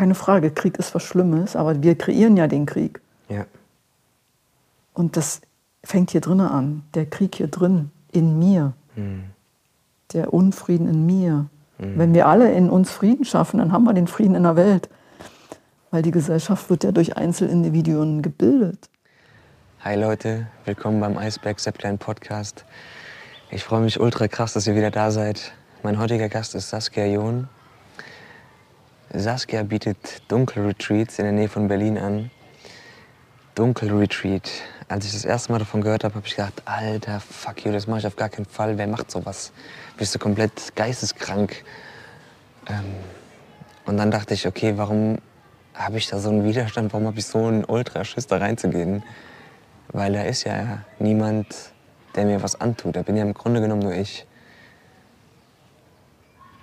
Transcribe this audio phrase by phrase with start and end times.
[0.00, 3.02] keine Frage, Krieg ist was Schlimmes, aber wir kreieren ja den Krieg.
[3.28, 3.44] Ja.
[4.94, 5.42] Und das
[5.84, 6.84] fängt hier drinnen an.
[6.94, 8.72] Der Krieg hier drin, in mir.
[8.96, 9.24] Mhm.
[10.14, 11.50] Der Unfrieden in mir.
[11.76, 14.88] Wenn wir alle in uns Frieden schaffen, dann haben wir den Frieden in der Welt.
[15.90, 18.88] Weil die Gesellschaft wird ja durch Einzelindividuen gebildet.
[19.80, 22.64] Hi Leute, willkommen beim Iceberg Zeppelin Podcast.
[23.50, 25.52] Ich freue mich ultra krass, dass ihr wieder da seid.
[25.82, 27.48] Mein heutiger Gast ist Saskia John.
[29.12, 32.30] Saskia bietet Dunkelretreats in der Nähe von Berlin an.
[33.56, 34.48] Dunkelretreat.
[34.88, 37.88] Als ich das erste Mal davon gehört habe, habe ich gedacht, Alter, fuck you, das
[37.88, 38.78] mache ich auf gar keinen Fall.
[38.78, 39.52] Wer macht sowas?
[39.96, 41.64] Bist du komplett geisteskrank?
[42.68, 42.84] Ähm,
[43.84, 45.18] und dann dachte ich, okay, warum
[45.74, 46.92] habe ich da so einen Widerstand?
[46.92, 49.02] Warum habe ich so einen Ultraschiss da reinzugehen?
[49.88, 51.72] Weil da ist ja niemand,
[52.14, 52.94] der mir was antut.
[52.94, 54.24] Da bin ja im Grunde genommen nur ich.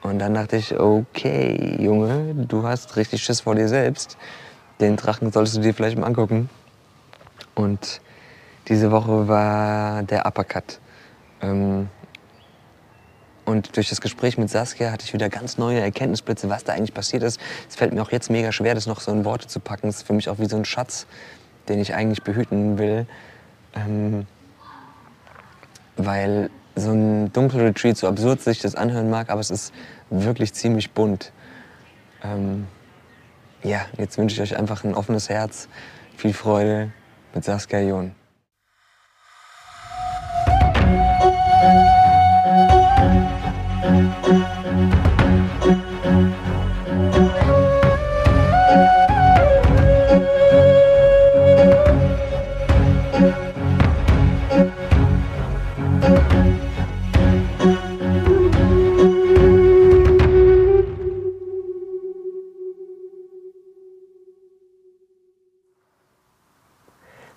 [0.08, 4.18] Und dann dachte ich, okay, Junge, du hast richtig Schiss vor dir selbst.
[4.80, 6.50] Den Drachen solltest du dir vielleicht mal angucken.
[7.56, 8.00] Und
[8.70, 10.80] diese Woche war der Uppercut.
[11.42, 11.90] Ähm,
[13.44, 16.94] und durch das Gespräch mit Saskia hatte ich wieder ganz neue Erkenntnisblitze, was da eigentlich
[16.94, 17.42] passiert ist.
[17.68, 19.90] Es fällt mir auch jetzt mega schwer, das noch so in Worte zu packen.
[19.90, 21.06] Es ist für mich auch wie so ein Schatz,
[21.68, 23.08] den ich eigentlich behüten will.
[23.76, 24.26] Ähm,
[25.98, 29.74] weil so ein Dunkelretreat, so absurd sich das anhören mag, aber es ist
[30.10, 31.32] wirklich ziemlich bunt.
[32.24, 32.68] Ähm,
[33.64, 35.68] ja, jetzt wünsche ich euch einfach ein offenes Herz,
[36.16, 36.92] viel Freude
[37.34, 38.16] mit Saskia John.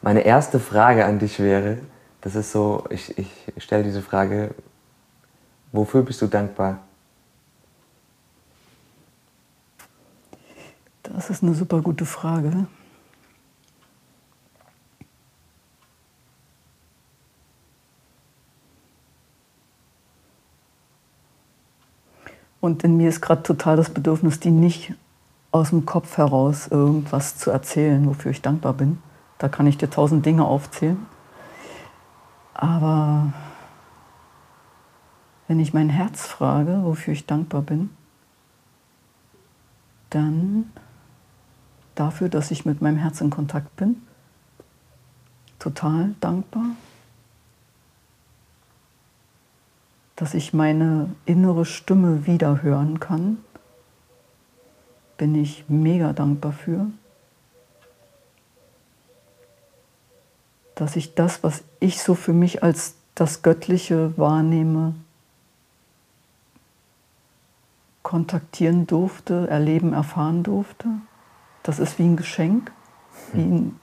[0.02, 1.78] Meine erste Frage an dich wäre,
[2.22, 3.28] das ist so, ich, ich
[3.58, 4.54] stelle diese Frage,
[5.72, 6.78] wofür bist du dankbar?
[11.02, 12.66] Das ist eine super gute Frage.
[22.60, 24.94] Und in mir ist gerade total das Bedürfnis, die nicht
[25.50, 29.02] aus dem Kopf heraus irgendwas zu erzählen, wofür ich dankbar bin.
[29.40, 31.06] Da kann ich dir tausend Dinge aufzählen.
[32.52, 33.32] Aber
[35.48, 37.88] wenn ich mein Herz frage, wofür ich dankbar bin,
[40.10, 40.70] dann
[41.94, 44.02] dafür, dass ich mit meinem Herz in Kontakt bin.
[45.58, 46.66] Total dankbar.
[50.16, 53.38] Dass ich meine innere Stimme wieder hören kann.
[55.16, 56.88] Bin ich mega dankbar für.
[60.80, 64.94] Dass ich das, was ich so für mich als das Göttliche wahrnehme,
[68.02, 70.88] kontaktieren durfte, erleben, erfahren durfte.
[71.64, 72.72] Das ist wie ein Geschenk,
[73.34, 73.80] wie ein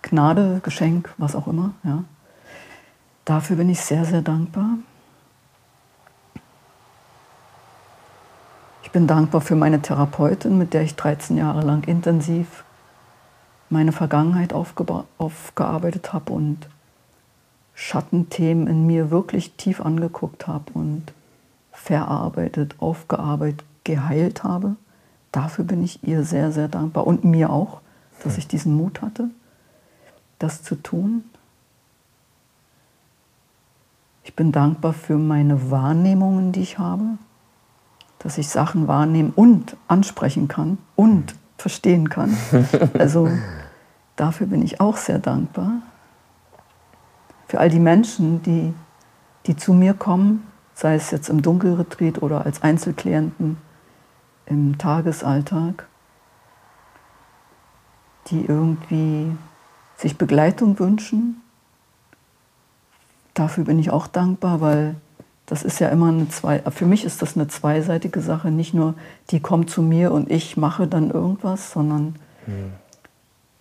[0.00, 1.74] Gnade, Geschenk, was auch immer.
[1.84, 2.04] Ja.
[3.26, 4.78] Dafür bin ich sehr, sehr dankbar.
[8.84, 12.64] Ich bin dankbar für meine Therapeutin, mit der ich 13 Jahre lang intensiv
[13.70, 16.68] meine Vergangenheit aufgearbeitet habe und
[17.74, 21.12] Schattenthemen in mir wirklich tief angeguckt habe und
[21.70, 24.76] verarbeitet, aufgearbeitet, geheilt habe.
[25.32, 27.80] Dafür bin ich ihr sehr, sehr dankbar und mir auch,
[28.24, 29.30] dass ich diesen Mut hatte,
[30.38, 31.24] das zu tun.
[34.24, 37.04] Ich bin dankbar für meine Wahrnehmungen, die ich habe,
[38.18, 42.36] dass ich Sachen wahrnehmen und ansprechen kann und verstehen kann.
[42.98, 43.28] Also
[44.16, 45.82] dafür bin ich auch sehr dankbar.
[47.46, 48.72] Für all die Menschen, die,
[49.46, 53.58] die zu mir kommen, sei es jetzt im Dunkelretreat oder als Einzelklienten
[54.46, 55.86] im Tagesalltag,
[58.28, 59.36] die irgendwie
[59.96, 61.40] sich Begleitung wünschen.
[63.34, 64.96] Dafür bin ich auch dankbar, weil
[65.48, 68.50] das ist ja immer eine zwei, für mich ist das eine zweiseitige Sache.
[68.50, 68.94] Nicht nur,
[69.30, 72.16] die kommt zu mir und ich mache dann irgendwas, sondern
[72.46, 72.72] mhm.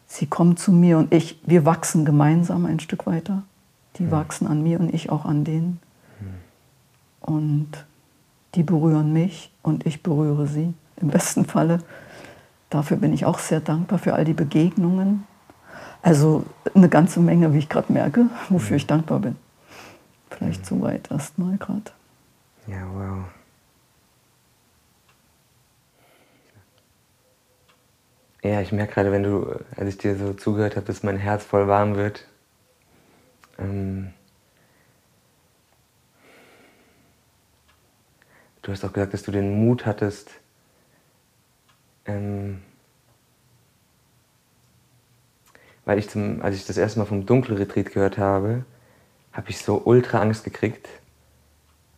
[0.06, 3.44] sie kommt zu mir und ich, wir wachsen gemeinsam ein Stück weiter.
[3.96, 4.12] Die mhm.
[4.12, 5.80] wachsen an mir und ich auch an denen.
[6.20, 7.34] Mhm.
[7.34, 7.86] Und
[8.56, 11.80] die berühren mich und ich berühre sie im besten Falle.
[12.70, 15.24] Dafür bin ich auch sehr dankbar für all die Begegnungen.
[16.02, 16.44] Also
[16.76, 19.38] eine ganze Menge, wie ich gerade merke, wofür ich dankbar bin.
[20.38, 21.92] Vielleicht zu weit erstmal gerade.
[22.68, 23.26] Ja, wow.
[28.44, 31.44] Ja, ich merke gerade, wenn du, als ich dir so zugehört habe, dass mein Herz
[31.44, 32.28] voll warm wird.
[33.58, 34.14] Ähm,
[38.62, 40.30] du hast auch gesagt, dass du den Mut hattest,
[42.06, 42.62] ähm,
[45.84, 48.66] weil ich zum, als ich das erste Mal vom Dunkelretreat gehört habe,
[49.38, 50.90] habe ich so ultra Angst gekriegt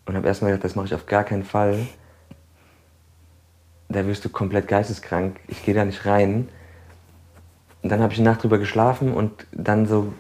[0.06, 1.88] und habe erstmal gedacht, das mache ich auf gar keinen Fall.
[3.88, 5.40] Da wirst du komplett geisteskrank.
[5.48, 6.50] Ich gehe da nicht rein.
[7.82, 10.14] Und dann habe ich eine Nacht drüber geschlafen und dann so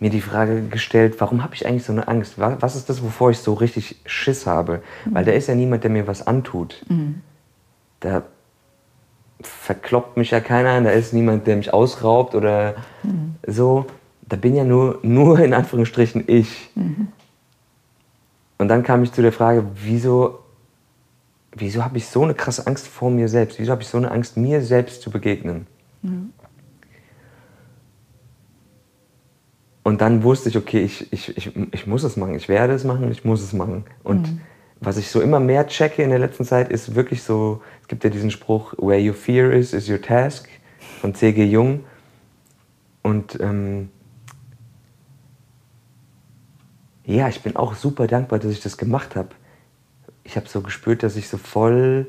[0.00, 2.34] mir die Frage gestellt, warum habe ich eigentlich so eine Angst?
[2.38, 4.82] Was ist das, wovor ich so richtig Schiss habe?
[5.06, 5.14] Mhm.
[5.14, 6.84] Weil da ist ja niemand, der mir was antut.
[6.88, 7.22] Mhm.
[8.00, 8.22] Da
[9.40, 13.36] verkloppt mich ja keiner, da ist niemand, der mich ausraubt oder mhm.
[13.46, 13.86] so.
[14.28, 16.70] Da bin ja nur, nur in Anführungsstrichen ich.
[16.74, 17.08] Mhm.
[18.58, 20.40] Und dann kam ich zu der Frage, wieso,
[21.52, 23.58] wieso habe ich so eine krasse Angst vor mir selbst?
[23.58, 25.66] Wieso habe ich so eine Angst, mir selbst zu begegnen?
[26.02, 26.32] Mhm.
[29.84, 32.84] Und dann wusste ich, okay, ich, ich, ich, ich muss es machen, ich werde es
[32.84, 33.84] machen, ich muss es machen.
[34.02, 34.40] Und mhm.
[34.80, 38.04] was ich so immer mehr checke in der letzten Zeit, ist wirklich so, es gibt
[38.04, 40.46] ja diesen Spruch, where your fear is, is your task,
[41.00, 41.42] von C.G.
[41.42, 41.84] Jung.
[43.02, 43.88] Und ähm,
[47.08, 49.30] ja, ich bin auch super dankbar, dass ich das gemacht habe.
[50.24, 52.06] Ich habe so gespürt, dass ich so voll,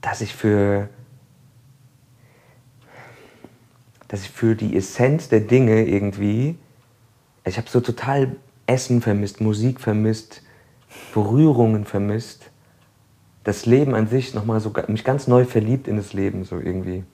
[0.00, 0.88] dass ich für
[4.08, 6.58] dass ich für die Essenz der Dinge irgendwie,
[7.44, 8.34] ich habe so total
[8.66, 10.42] Essen vermisst, Musik vermisst,
[11.14, 12.50] Berührungen vermisst,
[13.44, 17.04] das Leben an sich nochmal so, mich ganz neu verliebt in das Leben so irgendwie.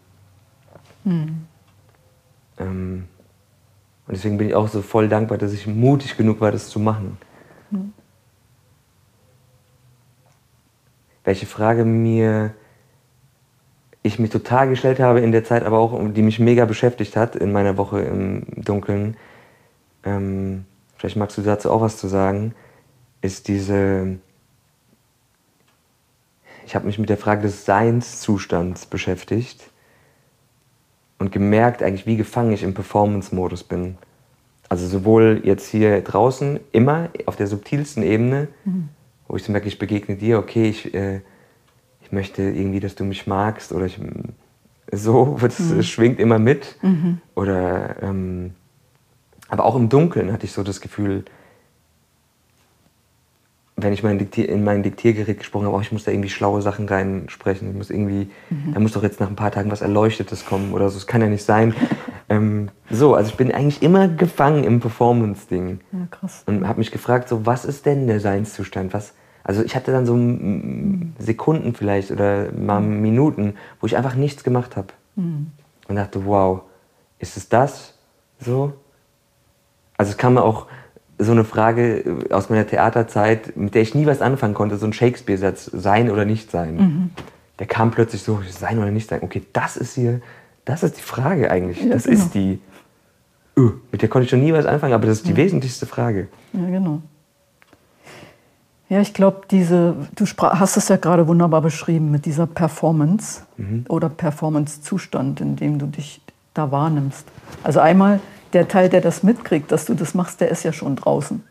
[1.05, 1.47] Hm.
[2.57, 3.09] Ähm,
[4.07, 6.79] und deswegen bin ich auch so voll dankbar, dass ich mutig genug war, das zu
[6.79, 7.19] machen.
[7.71, 7.93] Hm.
[11.25, 12.55] Welche Frage mir
[14.03, 17.35] ich mich total gestellt habe in der Zeit, aber auch die mich mega beschäftigt hat
[17.35, 19.17] in meiner Woche im Dunkeln,
[20.05, 20.65] ähm,
[20.97, 22.55] vielleicht magst du dazu auch was zu sagen,
[23.23, 24.19] ist diese,
[26.65, 29.73] ich habe mich mit der Frage des Seinszustands beschäftigt
[31.19, 33.97] und gemerkt eigentlich, wie gefangen ich im Performance-Modus bin.
[34.69, 38.89] Also sowohl jetzt hier draußen, immer auf der subtilsten Ebene, mhm.
[39.29, 40.95] wo ich so merke, ich begegne dir, okay, ich...
[40.95, 41.21] Äh,
[42.07, 43.99] ich möchte irgendwie, dass du mich magst oder ich,
[44.93, 45.83] so, das mhm.
[45.83, 46.77] schwingt immer mit.
[46.81, 47.21] Mhm.
[47.35, 48.55] Oder, ähm,
[49.49, 51.25] aber auch im Dunkeln hatte ich so das Gefühl,
[53.79, 56.63] wenn ich mein Diktier, in mein Diktiergerät gesprochen habe, oh, ich muss da irgendwie schlaue
[56.63, 57.71] Sachen reinsprechen.
[57.71, 58.73] Ich muss irgendwie, mhm.
[58.73, 60.97] da muss doch jetzt nach ein paar Tagen was Erleuchtetes kommen oder so.
[60.97, 61.75] Das kann ja nicht sein.
[62.31, 65.81] ähm, so, also ich bin eigentlich immer gefangen im Performance-Ding.
[65.93, 66.43] Ja, krass.
[66.47, 68.95] Und habe mich gefragt, so, was ist denn der Seinszustand?
[68.95, 69.13] Was,
[69.45, 70.17] also ich hatte dann so
[71.23, 74.89] Sekunden vielleicht oder mal Minuten, wo ich einfach nichts gemacht habe.
[75.17, 75.49] Mhm.
[75.87, 76.63] Und dachte, wow,
[77.19, 77.93] ist es das
[78.41, 78.73] so?
[79.99, 80.67] Also es kam mir auch
[81.19, 84.93] so eine Frage aus meiner Theaterzeit, mit der ich nie was anfangen konnte, so ein
[84.93, 86.77] Shakespeare-Satz, sein oder nicht sein.
[86.77, 87.11] Mhm.
[87.59, 89.21] Der kam plötzlich so, sein oder nicht sein.
[89.23, 90.21] Okay, das ist hier,
[90.65, 91.83] das ist die Frage eigentlich.
[91.83, 92.19] Ja, das genau.
[92.19, 92.61] ist die,
[93.59, 95.39] uh, mit der konnte ich schon nie was anfangen, aber das ist die ja.
[95.39, 96.29] wesentlichste Frage.
[96.53, 97.01] Ja, genau.
[98.89, 103.85] Ja, ich glaube, diese, du hast es ja gerade wunderbar beschrieben mit dieser Performance mhm.
[103.89, 106.21] oder Performance-Zustand, in dem du dich
[106.55, 107.27] da wahrnimmst.
[107.65, 108.21] Also einmal
[108.53, 111.45] der Teil, der das mitkriegt, dass du das machst, der ist ja schon draußen.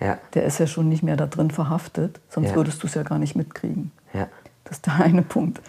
[0.00, 0.18] Ja.
[0.34, 2.56] Der ist ja schon nicht mehr da drin verhaftet, sonst ja.
[2.56, 3.92] würdest du es ja gar nicht mitkriegen.
[4.12, 4.28] Ja.
[4.64, 5.60] Das ist der eine Punkt.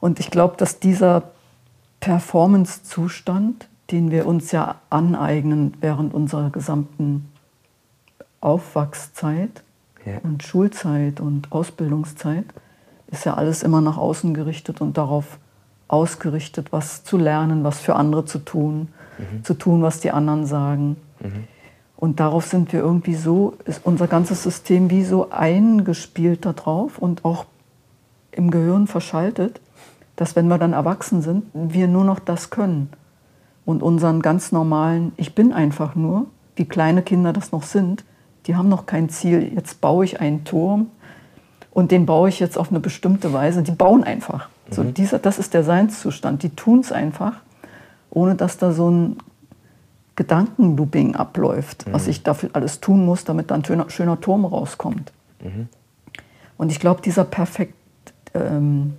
[0.00, 1.30] Und ich glaube, dass dieser
[2.00, 7.30] Performance-Zustand, den wir uns ja aneignen während unserer gesamten
[8.40, 9.62] Aufwachszeit,
[10.04, 10.18] ja.
[10.22, 12.44] Und Schulzeit und Ausbildungszeit
[13.06, 15.38] ist ja alles immer nach außen gerichtet und darauf
[15.88, 19.44] ausgerichtet, was zu lernen, was für andere zu tun, mhm.
[19.44, 20.96] zu tun, was die anderen sagen.
[21.20, 21.44] Mhm.
[21.96, 27.24] Und darauf sind wir irgendwie so, ist unser ganzes System wie so eingespielt darauf und
[27.24, 27.46] auch
[28.32, 29.60] im Gehirn verschaltet,
[30.16, 32.90] dass wenn wir dann erwachsen sind, wir nur noch das können.
[33.64, 38.04] Und unseren ganz normalen, ich bin einfach nur, wie kleine Kinder das noch sind,
[38.46, 39.52] die haben noch kein Ziel.
[39.54, 40.88] Jetzt baue ich einen Turm
[41.70, 43.62] und den baue ich jetzt auf eine bestimmte Weise.
[43.62, 44.48] Die bauen einfach.
[44.68, 44.74] Mhm.
[44.74, 46.42] So dieser, das ist der Seinszustand.
[46.42, 47.34] Die tun es einfach,
[48.14, 49.16] ohne dass da so ein
[50.16, 51.92] Gedankenlooping abläuft, mhm.
[51.92, 55.12] was ich dafür alles tun muss, damit dann ein schöner, schöner Turm rauskommt.
[55.42, 55.68] Mhm.
[56.56, 57.74] Und ich glaube, dieser perfekt
[58.32, 58.94] ähm,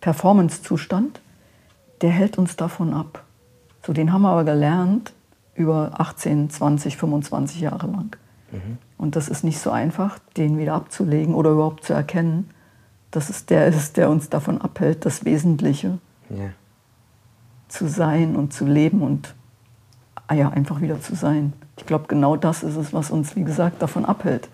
[0.00, 1.20] Performance-Zustand,
[2.00, 3.24] der hält uns davon ab.
[3.86, 5.12] So, den haben wir aber gelernt
[5.54, 8.16] über 18, 20, 25 Jahre lang.
[8.50, 8.78] Mhm.
[8.96, 12.50] Und das ist nicht so einfach, den wieder abzulegen oder überhaupt zu erkennen,
[13.10, 15.98] dass es der ist, der uns davon abhält, das Wesentliche
[16.30, 16.50] Ja.
[17.68, 19.34] Zu sein und zu leben und
[20.26, 21.52] ah ja, einfach wieder zu sein.
[21.76, 24.48] Ich glaube, genau das ist es, was uns, wie gesagt, davon abhält.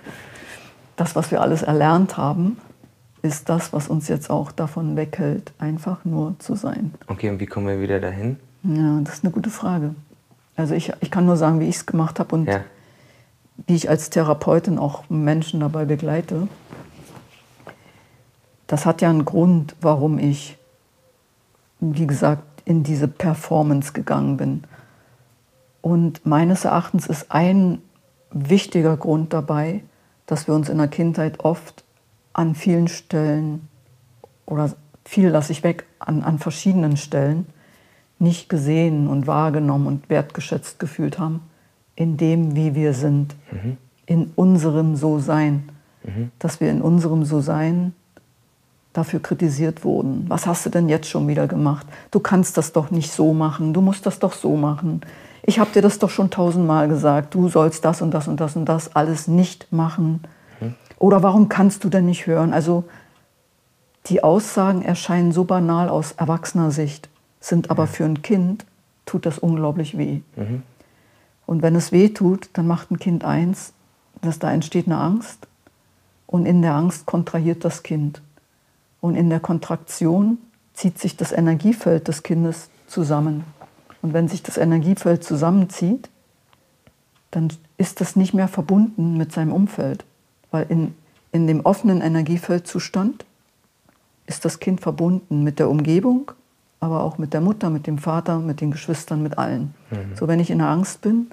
[0.96, 2.58] Das, was wir alles erlernt haben,
[3.22, 6.92] ist das, was uns jetzt auch davon weghält, einfach nur zu sein.
[7.06, 8.36] Okay, und wie kommen wir wieder dahin?
[8.62, 9.94] Ja, das ist eine gute Frage.
[10.56, 12.60] Also ich, ich kann nur sagen, wie ich es gemacht habe und Ja.
[13.66, 16.48] wie ich als Therapeutin auch Menschen dabei begleite.
[18.66, 20.56] Das hat ja einen Grund, warum ich,
[21.80, 24.64] wie gesagt, in diese Performance gegangen bin.
[25.80, 27.82] Und meines Erachtens ist ein
[28.30, 29.82] wichtiger Grund dabei,
[30.26, 31.84] dass wir uns in der Kindheit oft
[32.32, 33.68] an vielen Stellen
[34.46, 34.72] oder
[35.04, 37.46] viel lasse ich weg, an, an verschiedenen Stellen
[38.18, 41.42] nicht gesehen und wahrgenommen und wertgeschätzt gefühlt haben,
[41.96, 43.36] in dem, wie wir sind,
[44.06, 45.68] in unserem So-Sein.
[46.38, 47.94] Dass wir in unserem So-Sein
[48.94, 50.24] dafür kritisiert wurden.
[50.28, 51.86] Was hast du denn jetzt schon wieder gemacht?
[52.10, 55.02] Du kannst das doch nicht so machen, du musst das doch so machen.
[55.42, 58.56] Ich habe dir das doch schon tausendmal gesagt, du sollst das und das und das
[58.56, 60.20] und das alles nicht machen.
[60.98, 62.54] Oder warum kannst du denn nicht hören?
[62.54, 62.84] Also
[64.06, 67.10] die Aussagen erscheinen so banal aus erwachsener Sicht,
[67.40, 68.64] sind aber für ein Kind,
[69.04, 70.20] tut das unglaublich weh.
[71.46, 73.74] Und wenn es weh tut, dann macht ein Kind eins,
[74.22, 75.46] dass da entsteht eine Angst
[76.26, 78.22] und in der Angst kontrahiert das Kind.
[79.04, 80.38] Und in der Kontraktion
[80.72, 83.44] zieht sich das Energiefeld des Kindes zusammen.
[84.00, 86.08] Und wenn sich das Energiefeld zusammenzieht,
[87.30, 90.06] dann ist das nicht mehr verbunden mit seinem Umfeld.
[90.50, 90.94] Weil in,
[91.32, 93.26] in dem offenen Energiefeldzustand
[94.24, 96.30] ist das Kind verbunden mit der Umgebung,
[96.80, 99.74] aber auch mit der Mutter, mit dem Vater, mit den Geschwistern, mit allen.
[100.14, 101.26] So, wenn ich in der Angst bin,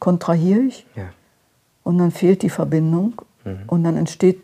[0.00, 1.04] kontrahiere ich Ja.
[1.82, 3.22] und dann fehlt die Verbindung
[3.68, 4.42] und dann entsteht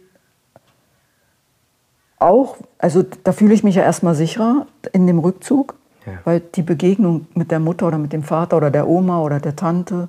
[2.19, 5.75] auch, also da fühle ich mich ja erstmal sicherer in dem Rückzug,
[6.07, 6.13] Ja.
[6.25, 9.57] weil die Begegnung mit der Mutter oder mit dem Vater oder der Oma oder der
[9.57, 10.09] Tante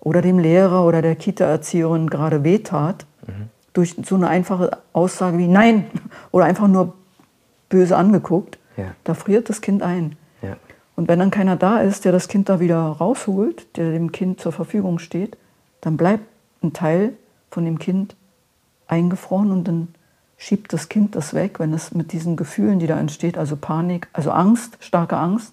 [0.00, 3.06] oder dem Lehrer oder der Kita-Erzieherin gerade wehtat,
[3.72, 5.86] durch so eine einfache Aussage wie Nein
[6.30, 6.92] oder einfach nur
[7.70, 8.94] böse angeguckt, Ja.
[9.04, 10.16] da friert das Kind ein.
[10.42, 10.56] Ja.
[10.94, 14.40] Und wenn dann keiner da ist, der das Kind da wieder rausholt, der dem Kind
[14.40, 15.36] zur Verfügung steht,
[15.80, 16.24] dann bleibt
[16.62, 17.14] ein Teil
[17.50, 18.14] von dem Kind
[18.86, 19.88] eingefroren und dann
[20.36, 24.08] schiebt das Kind das weg, wenn es mit diesen Gefühlen, die da entsteht, also Panik,
[24.12, 25.52] also Angst, starke Angst,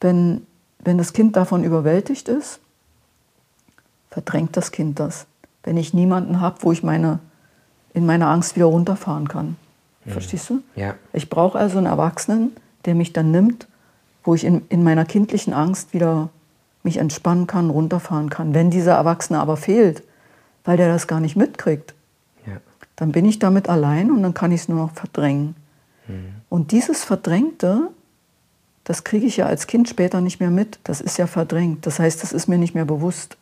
[0.00, 0.46] wenn,
[0.78, 2.60] wenn das Kind davon überwältigt ist,
[4.10, 5.26] verdrängt das Kind das.
[5.62, 7.18] Wenn ich niemanden habe, wo ich meine,
[7.94, 9.56] in meiner Angst wieder runterfahren kann.
[10.06, 10.62] Verstehst du?
[10.74, 10.94] Ja.
[11.12, 12.52] Ich brauche also einen Erwachsenen,
[12.84, 13.66] der mich dann nimmt,
[14.24, 16.30] wo ich in, in meiner kindlichen Angst wieder
[16.82, 18.54] mich entspannen kann, runterfahren kann.
[18.54, 20.02] Wenn dieser Erwachsene aber fehlt,
[20.64, 21.94] weil der das gar nicht mitkriegt.
[22.98, 25.54] Dann bin ich damit allein und dann kann ich es nur noch verdrängen.
[26.48, 27.90] Und dieses Verdrängte,
[28.82, 30.80] das kriege ich ja als Kind später nicht mehr mit.
[30.82, 31.86] Das ist ja verdrängt.
[31.86, 33.36] Das heißt, das ist mir nicht mehr bewusst.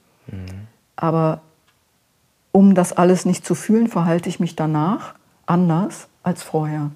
[0.94, 1.40] Aber
[2.52, 5.14] um das alles nicht zu fühlen, verhalte ich mich danach
[5.46, 6.90] anders als vorher.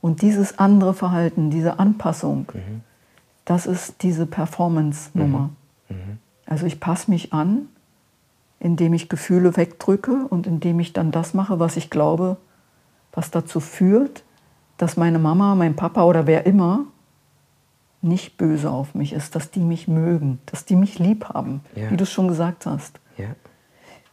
[0.00, 2.46] Und dieses andere Verhalten, diese Anpassung,
[3.44, 5.50] das ist diese Performance-Nummer.
[6.46, 7.68] Also ich passe mich an,
[8.60, 12.36] indem ich Gefühle wegdrücke und indem ich dann das mache, was ich glaube,
[13.12, 14.24] was dazu führt,
[14.78, 16.84] dass meine Mama, mein Papa oder wer immer
[18.02, 21.90] nicht böse auf mich ist, dass die mich mögen, dass die mich lieb haben, Ja.
[21.90, 23.00] wie du es schon gesagt hast.
[23.16, 23.28] Ja.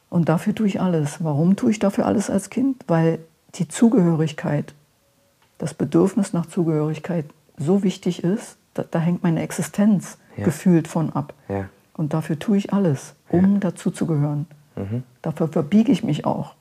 [0.10, 1.24] Und dafür tue ich alles.
[1.24, 2.84] Warum tue ich dafür alles als Kind?
[2.88, 3.20] Weil
[3.56, 4.74] die Zugehörigkeit,
[5.58, 7.26] das Bedürfnis nach Zugehörigkeit
[7.58, 10.46] so wichtig ist, da, da hängt meine Existenz Ja.
[10.46, 11.34] gefühlt von ab.
[11.94, 14.46] Und dafür tue ich alles, um dazu zu gehören.
[15.22, 16.54] Dafür verbiege ich mich auch.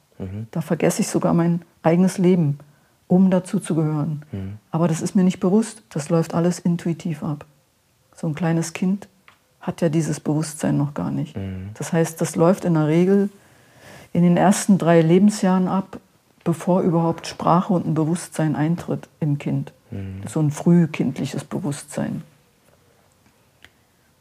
[0.51, 2.59] Da vergesse ich sogar mein eigenes Leben,
[3.07, 4.23] um dazu zu gehören.
[4.71, 5.83] Aber das ist mir nicht bewusst.
[5.91, 7.47] Das läuft alles intuitiv ab.
[8.15, 9.09] So ein kleines Kind
[9.61, 11.37] hat ja dieses Bewusstsein noch gar nicht.
[11.75, 13.31] Das heißt, das läuft in der Regel
[14.13, 15.99] in den ersten drei Lebensjahren ab,
[16.45, 19.73] bevor überhaupt Sprache und ein Bewusstsein eintritt im Kind.
[20.27, 22.23] So ein frühkindliches Bewusstsein.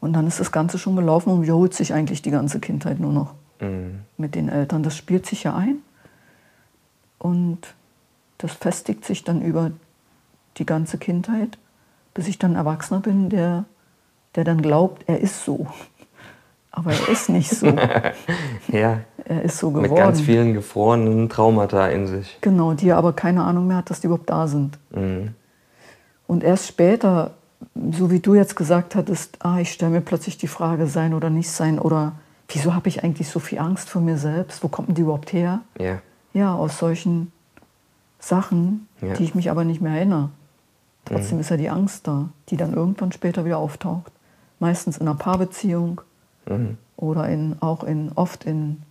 [0.00, 3.12] Und dann ist das Ganze schon gelaufen und wiederholt sich eigentlich die ganze Kindheit nur
[3.12, 4.00] noch Mhm.
[4.16, 4.82] mit den Eltern.
[4.82, 5.76] Das spielt sich ja ein
[7.18, 7.58] und
[8.38, 9.70] das festigt sich dann über
[10.56, 11.58] die ganze Kindheit,
[12.14, 13.66] bis ich dann Erwachsener bin, der,
[14.34, 15.66] der dann glaubt, er ist so.
[16.72, 17.66] Aber er ist nicht so.
[18.68, 19.00] Ja.
[19.24, 20.00] Er ist so Mit geworden.
[20.00, 22.38] ganz vielen gefrorenen Traumata in sich.
[22.40, 24.78] Genau, die er aber keine Ahnung mehr hat, dass die überhaupt da sind.
[24.90, 25.34] Mhm.
[26.26, 27.32] Und erst später,
[27.92, 31.30] so wie du jetzt gesagt hattest, ah, ich stelle mir plötzlich die Frage, sein oder
[31.30, 32.12] nicht sein, oder
[32.48, 34.62] wieso habe ich eigentlich so viel Angst vor mir selbst?
[34.64, 35.60] Wo kommt denn die überhaupt her?
[35.78, 35.98] Ja.
[36.32, 37.32] Ja, aus solchen
[38.18, 39.14] Sachen, Ja.
[39.14, 40.30] die ich mich aber nicht mehr erinnere.
[41.04, 44.12] Trotzdem ist ja die Angst da, die dann irgendwann später wieder auftaucht.
[44.58, 46.02] Meistens in einer Paarbeziehung
[46.48, 46.76] Mhm.
[46.96, 48.82] oder in, auch in, oft in,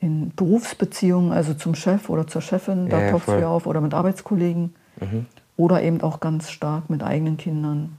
[0.00, 3.80] in Berufsbeziehungen, also zum Chef oder zur Chefin, da Ja, taucht es wieder auf, oder
[3.80, 4.74] mit Arbeitskollegen.
[5.00, 5.26] Mhm.
[5.58, 7.98] Oder eben auch ganz stark mit eigenen Kindern,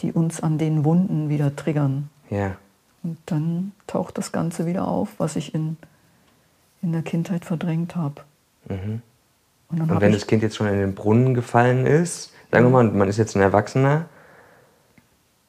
[0.00, 2.08] die uns an den Wunden wieder triggern.
[2.30, 2.56] Ja.
[3.02, 5.76] Und dann taucht das Ganze wieder auf, was ich in,
[6.82, 8.22] in der Kindheit verdrängt habe.
[8.68, 9.02] Mhm.
[9.68, 12.70] Und Und habe wenn das Kind jetzt schon in den Brunnen gefallen ist, sagen wir
[12.70, 14.06] mal, man ist jetzt ein Erwachsener,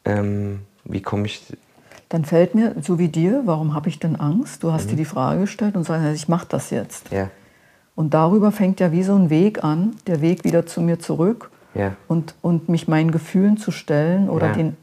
[0.06, 1.41] ähm, wie komme ich.
[2.10, 4.63] dann fällt mir, so wie dir, warum habe ich denn Angst?
[4.63, 4.89] Du hast Mhm.
[4.91, 7.12] dir die Frage gestellt und sagst, ich mache das jetzt.
[7.12, 7.29] Ja,
[7.98, 11.50] Und darüber fängt ja wie so ein Weg an, der Weg wieder zu mir zurück
[11.74, 14.54] ja, und, und mich meinen Gefühlen zu stellen oder Ja.
[14.54, 14.77] den,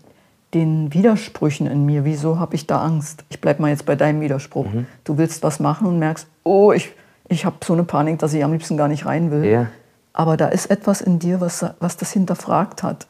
[0.53, 2.05] den Widersprüchen in mir.
[2.05, 3.25] Wieso habe ich da Angst?
[3.29, 4.67] Ich bleibe mal jetzt bei deinem Widerspruch.
[4.67, 4.87] Mhm.
[5.05, 6.93] Du willst was machen und merkst, oh, ich,
[7.29, 9.45] ich habe so eine Panik, dass ich am liebsten gar nicht rein will.
[9.45, 9.67] ja,
[10.13, 13.07] Aber da ist etwas in dir, was, was das hinterfragt hat.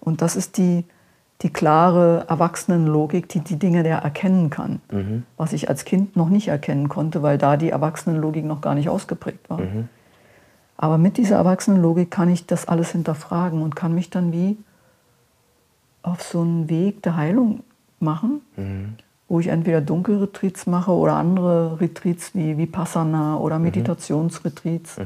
[0.00, 0.84] Und das ist die,
[1.42, 4.80] die klare Erwachsenenlogik, die die Dinge der erkennen kann.
[4.92, 5.24] Mhm.
[5.36, 8.88] Was ich als Kind noch nicht erkennen konnte, weil da die Erwachsenenlogik noch gar nicht
[8.88, 9.58] ausgeprägt war.
[9.60, 9.88] Mhm.
[10.76, 14.56] Aber mit dieser Erwachsenenlogik kann ich das alles hinterfragen und kann mich dann wie
[16.02, 17.60] auf so einen Weg der Heilung
[18.00, 18.94] machen, Mhm.
[19.28, 24.96] wo ich entweder Dunkelretreats mache oder andere Retreats wie Vipassana oder Meditationsretreats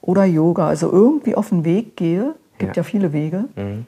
[0.00, 0.68] oder Yoga.
[0.68, 2.82] Also irgendwie auf den Weg gehe, gibt Ja.
[2.82, 3.86] ja viele Wege, Mhm.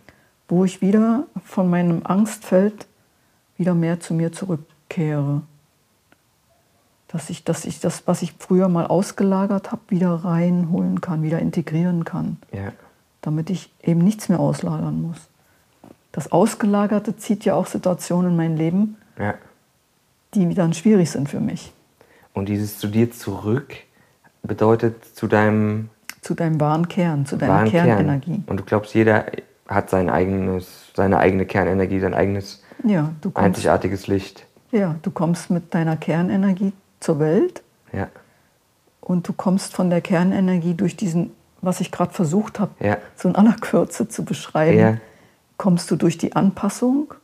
[0.49, 2.87] Wo ich wieder von meinem Angstfeld
[3.57, 5.43] wieder mehr zu mir zurückkehre.
[7.09, 11.39] Dass ich, dass ich das, was ich früher mal ausgelagert habe, wieder reinholen kann, wieder
[11.39, 12.73] integrieren kann, ja,
[13.23, 15.29] damit ich eben nichts mehr auslagern muss.
[16.13, 19.35] Das Ausgelagerte zieht ja auch Situationen in mein Leben, ja.
[20.35, 21.73] die dann schwierig sind für mich.
[22.35, 23.75] Und dieses zu dir zurück
[24.43, 25.89] bedeutet zu deinem
[26.21, 28.33] Zu deinem wahren Kern, zu deiner Kernenergie.
[28.33, 28.45] Kern.
[28.47, 29.27] Und du glaubst, jeder
[29.69, 34.47] hat sein eigenes, seine eigene Kernenergie, sein eigenes Ja, du kommst, einzigartiges Licht.
[34.73, 38.09] ja, du kommst mit deiner Kernenergie zur Welt Ja,
[39.01, 42.97] und du kommst von der Kernenergie durch diesen, was ich gerade versucht habe, Ja.
[43.17, 44.97] so in aller Kürze zu beschreiben, Ja.
[45.59, 47.15] kommst du durch die Anpassung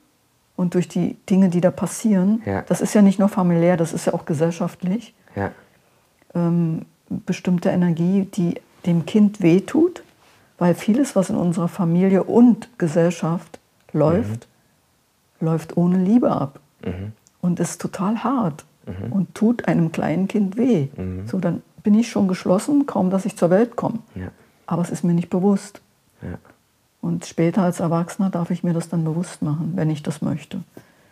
[0.56, 2.42] und durch die Dinge, die da passieren.
[2.46, 2.62] Ja.
[2.62, 5.14] Das ist ja nicht nur familiär, das ist ja auch gesellschaftlich.
[5.34, 5.50] ja,
[6.34, 10.02] Ähm, bestimmte Energie, die dem Kind wehtut,
[10.58, 13.58] weil vieles, was in unserer Familie und Gesellschaft
[13.92, 14.46] läuft,
[15.40, 17.12] läuft ohne Liebe ab mhm.
[17.40, 18.64] und ist total hart
[19.10, 20.88] und tut einem kleinen Kind weh.
[21.26, 24.00] So, dann bin ich schon geschlossen, kaum dass ich zur Welt komme.
[24.14, 24.28] ja,
[24.66, 25.80] Aber es ist mir nicht bewusst.
[26.22, 26.38] ja,
[27.00, 30.62] Und später als Erwachsener darf ich mir das dann bewusst machen, wenn ich das möchte,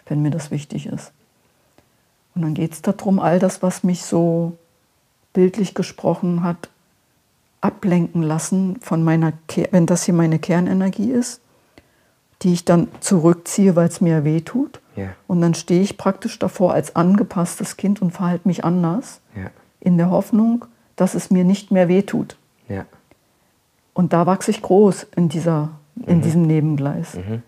[0.06, 1.12] wenn mir das wichtig ist.
[2.34, 4.56] Und dann geht es darum, all das, was mich so
[5.32, 6.68] bildlich gesprochen hat,
[7.62, 9.32] ablenken lassen von meiner,
[9.70, 11.40] wenn das hier meine Kernenergie ist,
[12.42, 14.80] die ich dann zurückziehe, weil es mir weh tut.
[14.96, 19.50] ja, Und dann stehe ich praktisch davor als angepasstes Kind und verhalte mich anders, ja,
[19.80, 20.64] in der Hoffnung,
[20.96, 22.36] dass es mir nicht mehr weh tut.
[22.68, 22.84] ja,
[23.94, 25.70] Und da wachse ich groß in, dieser,
[26.06, 27.14] in diesem Nebengleis.
[27.14, 27.42] mhm.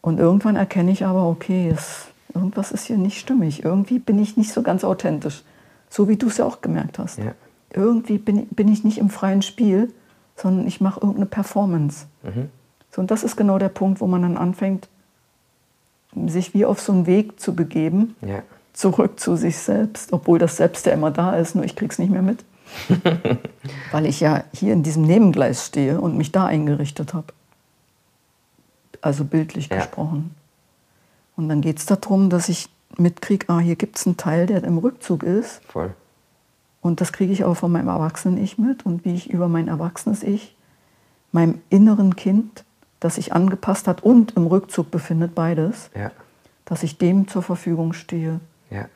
[0.00, 3.64] Und irgendwann erkenne ich aber, okay, es, irgendwas ist hier nicht stimmig.
[3.64, 5.42] Irgendwie bin ich nicht so ganz authentisch.
[5.90, 7.18] So wie du es ja auch gemerkt hast.
[7.72, 9.92] Irgendwie bin, bin ich nicht im freien Spiel,
[10.36, 12.06] sondern ich mache irgendeine Performance.
[12.22, 12.48] Mhm.
[12.90, 14.88] So, und das ist genau der Punkt, wo man dann anfängt,
[16.26, 20.56] sich wie auf so einen Weg zu begeben, ja, zurück zu sich selbst, obwohl das
[20.56, 22.44] Selbst ja immer da ist, nur ich krieg's nicht mehr mit.
[23.92, 27.32] Weil ich ja hier in diesem Nebengleis stehe und mich da eingerichtet habe.
[29.00, 29.76] Also bildlich Ja.
[29.78, 30.34] gesprochen.
[31.36, 34.64] Und dann geht es darum, dass ich mitkriege, ah, hier gibt es einen Teil, der
[34.64, 35.60] im Rückzug ist.
[35.68, 35.94] voll.
[36.80, 40.22] Und das kriege ich auch von meinem Erwachsenen-Ich mit und wie ich über mein erwachsenes
[40.22, 40.56] Ich,
[41.32, 42.64] meinem inneren Kind,
[43.00, 46.10] das sich angepasst hat und im Rückzug befindet, beides, Ja,
[46.64, 48.86] dass ich dem zur Verfügung stehe, ja,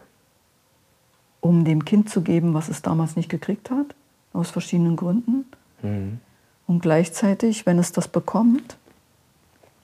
[1.41, 3.95] um dem Kind zu geben, was es damals nicht gekriegt hat,
[4.33, 5.45] aus verschiedenen Gründen.
[5.83, 6.21] mhm.
[6.69, 8.79] Und gleichzeitig, wenn es das bekommt,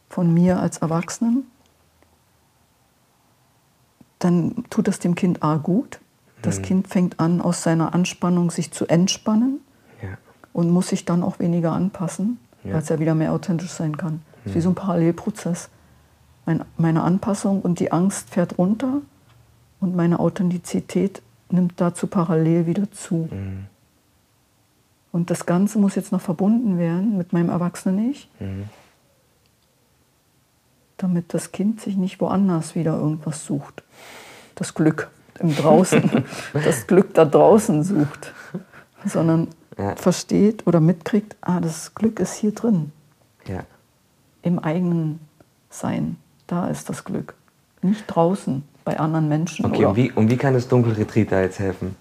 [0.08, 1.46] von mir als Erwachsenen,
[4.18, 6.00] dann tut es dem Kind A gut.
[6.42, 9.60] Das Kind fängt an, aus seiner Anspannung sich zu entspannen
[10.02, 10.10] ja,
[10.52, 12.74] und muss sich dann auch weniger anpassen, Ja.
[12.74, 14.22] weil es ja wieder mehr authentisch sein kann.
[14.44, 15.68] Es ist wie so ein Parallelprozess.
[16.46, 19.02] Mein, meine Anpassung und die Angst fährt runter
[19.80, 23.28] und meine Authentizität nimmt dazu parallel wieder zu.
[23.30, 23.66] mhm.
[25.10, 28.64] Und das Ganze muss jetzt noch verbunden werden mit meinem Erwachsenen-Ich, Mhm.
[30.98, 33.82] damit das Kind sich nicht woanders wieder irgendwas sucht.
[34.54, 38.32] Das Glück im Draußen, das Glück da draußen sucht,
[39.04, 39.48] sondern
[39.78, 39.94] Ja.
[39.96, 42.92] versteht oder mitkriegt, ah, das Glück ist hier drin,
[43.46, 43.60] Ja.
[44.42, 45.20] im eigenen
[45.70, 46.16] Sein.
[46.46, 47.34] Da ist das Glück.
[47.82, 49.66] Nicht draußen bei anderen Menschen.
[49.66, 51.94] Okay, und wie, und wie kann das Dunkelretreat da jetzt helfen?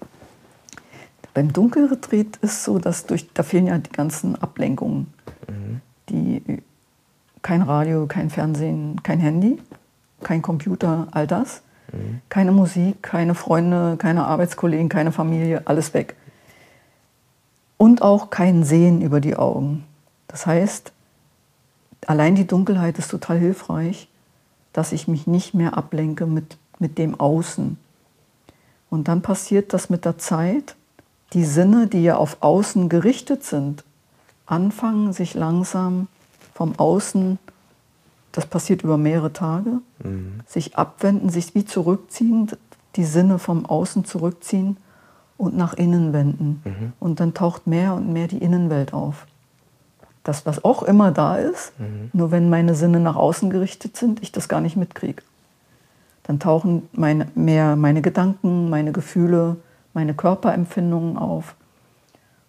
[1.34, 5.14] Beim Dunkelretreat ist so, dass durch, da fehlen ja die ganzen Ablenkungen.
[6.10, 6.42] Die,
[7.44, 9.60] kein Radio, kein Fernsehen, kein Handy,
[10.24, 11.62] kein Computer, all das.
[12.30, 16.16] Keine Musik, keine Freunde, keine Arbeitskollegen, keine Familie, alles weg.
[17.78, 19.86] Und auch kein Sehen über die Augen.
[20.28, 20.92] Das heißt,
[22.06, 24.10] allein die Dunkelheit ist total hilfreich,
[24.74, 27.78] dass ich mich nicht mehr ablenke mit, mit dem Außen.
[28.90, 30.76] Und dann passiert das mit der Zeit,
[31.34, 33.84] die Sinne, die ja auf Außen gerichtet sind,
[34.46, 36.08] anfangen sich langsam
[36.54, 37.38] vom Außen,
[38.38, 39.80] das passiert über mehrere Tage,
[40.46, 42.52] sich abwenden, sich wie zurückziehen,
[42.96, 44.78] die Sinne vom Außen zurückziehen
[45.38, 46.62] und nach innen wenden.
[47.00, 49.26] Und dann taucht mehr und mehr die Innenwelt auf.
[50.24, 51.74] Das, was auch immer da ist,
[52.14, 55.24] nur wenn meine Sinne nach außen gerichtet sind, ich das gar nicht mitkriege.
[56.22, 59.56] Dann tauchen meine, mehr meine Gedanken, meine Gefühle,
[59.96, 61.56] meine Körperempfindungen auf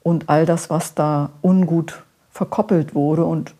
[0.03, 3.55] und all das, was da ungut verkoppelt wurde und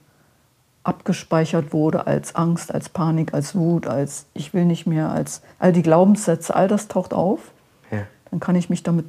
[0.89, 5.73] abgespeichert wurde als Angst, als Panik, als Wut, als ich will nicht mehr, als all
[5.73, 7.53] die Glaubenssätze, all das taucht auf.
[7.91, 8.07] Ja.
[8.31, 9.07] Dann kann ich mich damit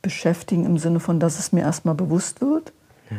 [0.00, 2.72] beschäftigen im Sinne von, dass es mir erstmal bewusst wird.
[3.10, 3.16] Ja.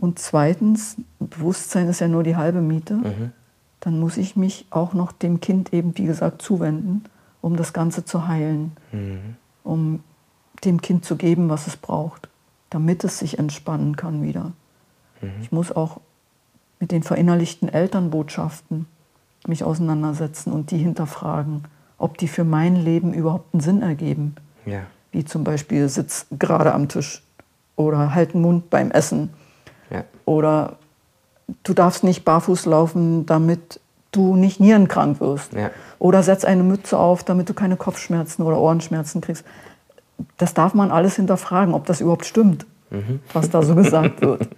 [0.00, 2.94] Und zweitens, Bewusstsein ist ja nur die halbe Miete.
[2.94, 3.32] Mhm.
[3.78, 7.04] Dann muss ich mich auch noch dem Kind eben, wie gesagt, zuwenden,
[7.40, 9.36] um das Ganze zu heilen, Mhm.
[9.62, 10.02] um
[10.64, 12.28] dem Kind zu geben, was es braucht,
[12.70, 14.52] damit es sich entspannen kann wieder.
[15.42, 16.00] Ich muss auch
[16.80, 18.86] mit den verinnerlichten Elternbotschaften
[19.46, 21.64] mich auseinandersetzen und die hinterfragen,
[21.98, 24.34] ob die für mein Leben überhaupt einen Sinn ergeben.
[24.66, 24.80] Ja.
[25.12, 27.22] Wie zum Beispiel sitz gerade am Tisch
[27.76, 29.30] oder halt den Mund beim Essen
[29.90, 30.04] Ja.
[30.24, 30.76] oder
[31.64, 33.80] du darfst nicht barfuß laufen, damit
[34.12, 35.52] du nicht nierenkrank wirst.
[35.52, 35.70] Ja.
[35.98, 39.44] Oder setz eine Mütze auf, damit du keine Kopfschmerzen oder Ohrenschmerzen kriegst.
[40.36, 42.66] Das darf man alles hinterfragen, ob das überhaupt stimmt,
[43.32, 44.48] was da so gesagt wird.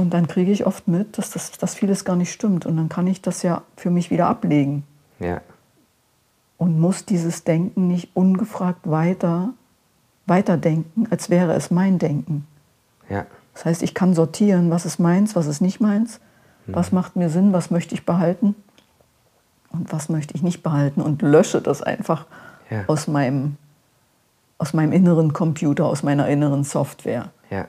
[0.00, 2.66] Und dann kriege ich oft mit, dass, das, dass vieles gar nicht stimmt.
[2.66, 4.84] Und dann kann ich das ja für mich wieder ablegen
[5.18, 5.40] Ja.
[6.56, 9.50] und muss dieses Denken nicht ungefragt weiter
[10.26, 12.46] weiterdenken, als wäre es mein Denken.
[13.08, 13.26] Ja.
[13.54, 16.20] Das heißt, ich kann sortieren, was ist meins, was ist nicht meins,
[16.66, 18.54] was macht mir Sinn, was möchte ich behalten
[19.70, 22.26] und was möchte ich nicht behalten und lösche das einfach
[22.70, 22.84] Ja.
[22.86, 23.56] aus, meinem,
[24.58, 27.30] aus meinem inneren Computer, aus meiner inneren Software.
[27.50, 27.66] Ja.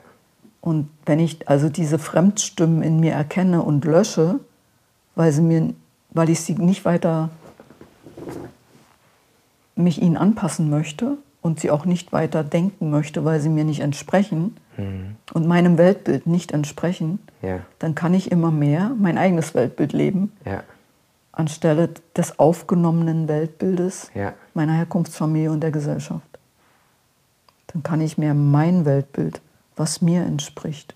[0.62, 4.38] Und wenn ich also diese Fremdstimmen in mir erkenne und lösche,
[5.16, 5.74] weil, sie mir,
[6.10, 7.28] weil ich sie nicht weiter
[9.74, 13.80] mich ihnen anpassen möchte und sie auch nicht weiter denken möchte, weil sie mir nicht
[13.80, 14.56] entsprechen
[15.34, 17.58] und meinem Weltbild nicht entsprechen, Ja.
[17.80, 20.62] dann kann ich immer mehr mein eigenes Weltbild leben, Ja.
[21.32, 24.32] anstelle des aufgenommenen Weltbildes Ja.
[24.54, 26.26] meiner Herkunftsfamilie und der Gesellschaft.
[27.68, 29.40] Dann kann ich mehr mein Weltbild,
[29.76, 30.94] was mir entspricht,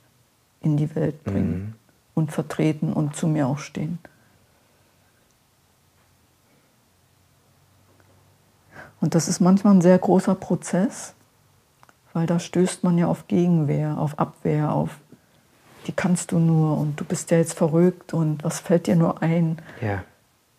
[0.60, 1.74] in die Welt bringen
[2.14, 3.98] und vertreten und zu mir auch stehen.
[9.00, 11.14] Und das ist manchmal ein sehr großer Prozess,
[12.12, 14.98] weil da stößt man ja auf Gegenwehr, auf Abwehr, auf
[15.86, 19.22] die kannst du nur und du bist ja jetzt verrückt und was fällt dir nur
[19.22, 19.58] ein.
[19.80, 20.02] Ja.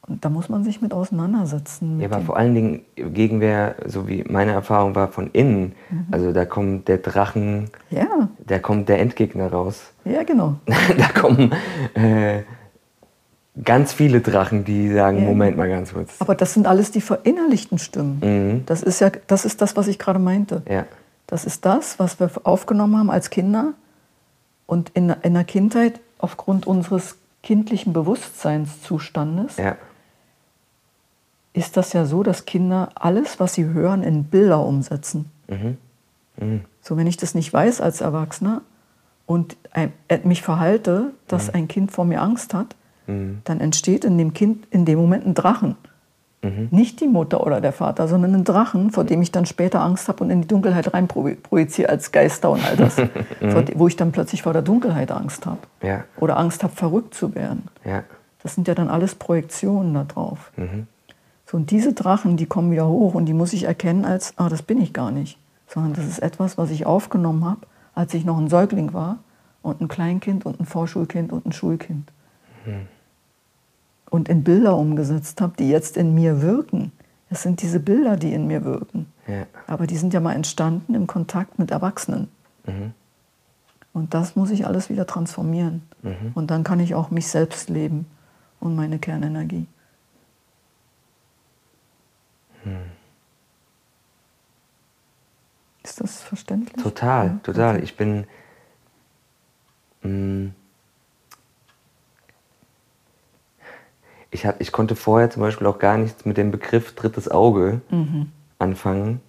[0.10, 2.00] Da muss man sich mit auseinandersetzen.
[2.00, 5.74] Ja, mit aber dem- vor allen Dingen Gegenwehr, so wie meine Erfahrung war, von innen.
[6.12, 9.92] Also da kommt der Drachen, ja, da kommt der Endgegner raus.
[10.06, 10.56] ja, genau.
[10.98, 11.52] da kommen
[11.94, 12.44] äh,
[13.62, 15.26] ganz viele Drachen, die sagen, Ja.
[15.26, 16.14] Moment mal ganz kurz.
[16.20, 18.20] Aber das sind alles die verinnerlichten Stimmen.
[18.24, 18.66] Mhm.
[18.66, 20.62] Das ist ja, das ist das, was ich gerade meinte.
[20.70, 20.86] Ja.
[21.26, 23.74] Das ist das, was wir aufgenommen haben als Kinder
[24.68, 29.76] und in, in der Kindheit aufgrund unseres kindlichen Bewusstseinszustandes Ja.
[31.58, 35.32] Ist das ja so, dass Kinder alles, was sie hören, in Bilder umsetzen.
[35.48, 35.78] Mhm.
[36.40, 36.62] Mhm.
[36.82, 38.62] So, wenn ich das nicht weiß als Erwachsener
[39.26, 39.90] und äh,
[40.24, 42.76] mich verhalte, dass ein Kind vor mir Angst hat,
[43.08, 43.40] Mhm.
[43.46, 45.76] dann entsteht in dem Kind in dem Moment ein Drachen.
[46.44, 46.68] Mhm.
[46.72, 50.08] Nicht die Mutter oder der Vater, sondern ein Drachen, vor dem ich dann später Angst
[50.10, 52.96] habe und in die Dunkelheit rein proji- projiziere als Geister und all das.
[53.42, 55.60] de- wo ich dann plötzlich vor der Dunkelheit Angst habe.
[55.82, 56.04] Ja.
[56.20, 57.70] Oder Angst habe, verrückt zu werden.
[57.86, 58.04] Ja.
[58.44, 60.52] Das sind ja dann alles Projektionen da drauf.
[61.48, 61.52] Mhm.
[61.52, 64.50] So, und diese Drachen, die kommen wieder hoch und die muss ich erkennen als, ah,
[64.50, 65.38] das bin ich gar nicht.
[65.68, 67.62] Sondern das ist etwas, was ich aufgenommen habe,
[67.94, 69.20] als ich noch ein Säugling war
[69.62, 72.12] und ein Kleinkind und ein Vorschulkind und ein Schulkind.
[74.10, 76.92] Und in Bilder umgesetzt habe, die jetzt in mir wirken.
[77.30, 79.08] Es sind diese Bilder, die in mir wirken.
[79.28, 79.46] Ja.
[79.68, 82.30] Aber die sind ja mal entstanden im Kontakt mit Erwachsenen.
[82.66, 82.94] Mhm.
[83.94, 85.82] Und das muss ich alles wieder transformieren.
[86.04, 86.32] Mhm.
[86.36, 88.06] Und dann kann ich auch mich selbst leben
[88.60, 89.66] und meine Kernenergie.
[95.84, 96.82] Ist das verständlich?
[96.84, 97.84] Total, Ja, total.
[97.84, 98.26] Ich bin.
[100.04, 100.48] mm,
[104.30, 107.82] Ich, hat, ich konnte vorher zum Beispiel auch gar nichts mit dem Begriff drittes Auge
[107.90, 108.30] Mhm.
[108.60, 109.22] anfangen.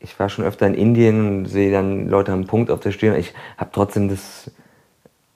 [0.00, 2.92] Ich war schon öfter in Indien und sehe dann Leute haben einen Punkt auf der
[2.92, 3.16] Stirn.
[3.18, 4.50] Ich habe trotzdem das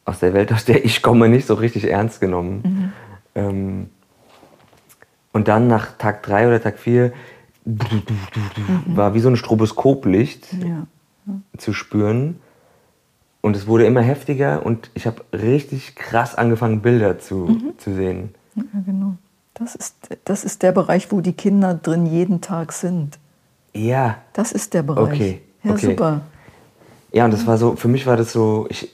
[0.04, 2.92] aus der Welt, aus der ich komme, nicht so richtig ernst genommen.
[3.34, 3.88] Ähm,
[5.32, 7.12] und dann nach Tag drei oder Tag vier
[8.86, 10.86] war wie so ein Stroboskoplicht Ja.
[11.58, 12.40] zu spüren.
[13.42, 18.34] Und es wurde immer heftiger und ich habe richtig krass angefangen, Bilder zu, zu sehen.
[18.54, 19.14] ja, genau.
[19.54, 23.18] Das ist, das ist der Bereich, wo die Kinder drin jeden Tag sind.
[23.74, 25.14] Ja, Das ist der Bereich.
[25.14, 25.86] Okay, Ja, okay.
[25.90, 26.20] super.
[27.12, 28.90] ja, und das war so, für mich war das so, ich,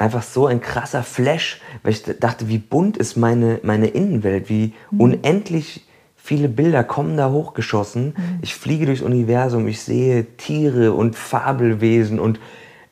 [0.00, 4.72] einfach so ein krasser Flash, weil ich dachte, wie bunt ist meine, meine Innenwelt, wie
[4.96, 5.86] unendlich
[6.16, 8.14] viele Bilder kommen da hochgeschossen.
[8.40, 12.40] Ich fliege durchs Universum, ich sehe Tiere und Fabelwesen und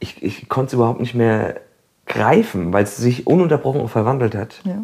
[0.00, 1.60] ich, ich konnte es überhaupt nicht mehr
[2.06, 4.60] greifen, weil es sich ununterbrochen auch verwandelt hat.
[4.64, 4.82] Ja.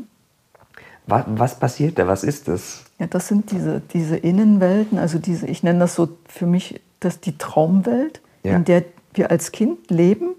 [1.07, 2.07] Was, was passiert da?
[2.07, 2.85] Was ist das?
[2.99, 7.21] Ja, das sind diese, diese Innenwelten, also diese, ich nenne das so für mich, das
[7.21, 8.57] die Traumwelt, Ja.
[8.57, 10.31] in der wir als Kind leben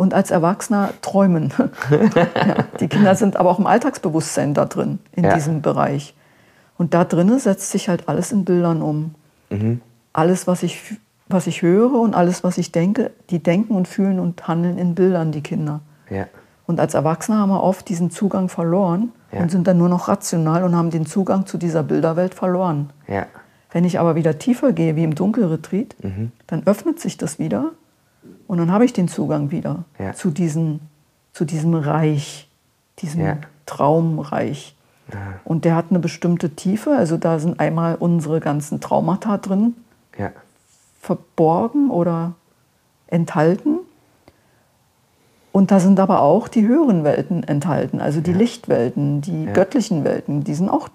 [0.00, 1.52] und als Erwachsener träumen.
[2.16, 5.34] ja, die Kinder sind aber auch im Alltagsbewusstsein da drin, in Ja.
[5.34, 6.14] diesem Bereich.
[6.78, 9.14] Und da drinnen setzt sich halt alles in Bildern um.
[9.50, 9.82] Mhm.
[10.14, 10.94] Alles, was ich,
[11.28, 14.94] was ich höre und alles, was ich denke, die denken und fühlen und handeln in
[14.94, 15.80] Bildern, die Kinder.
[16.08, 16.24] Ja,
[16.66, 20.64] Und als Erwachsene haben wir oft diesen Zugang verloren und sind dann nur noch rational
[20.64, 22.88] und haben den Zugang zu dieser Bilderwelt verloren.
[23.70, 26.32] Wenn ich aber wieder tiefer gehe, wie im Dunkelretreat, Mhm.
[26.46, 27.72] dann öffnet sich das wieder
[28.50, 30.12] und dann habe ich den Zugang wieder Ja.
[30.12, 30.80] zu, diesen,
[31.32, 32.50] zu diesem Reich,
[32.98, 33.36] diesem Ja.
[33.64, 34.74] Traumreich.
[35.44, 39.76] Und der hat eine bestimmte Tiefe, also da sind einmal unsere ganzen Traumata drin
[40.18, 40.32] ja,
[41.00, 42.32] verborgen oder
[43.06, 43.78] enthalten.
[45.52, 49.52] Und da sind aber auch die höheren Welten enthalten, also die Lichtwelten, die Ja.
[49.52, 50.88] göttlichen Welten, die sind auch.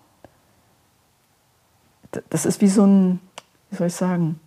[2.29, 3.19] Das ist wie so ein,
[3.69, 4.39] wie soll ich sagen,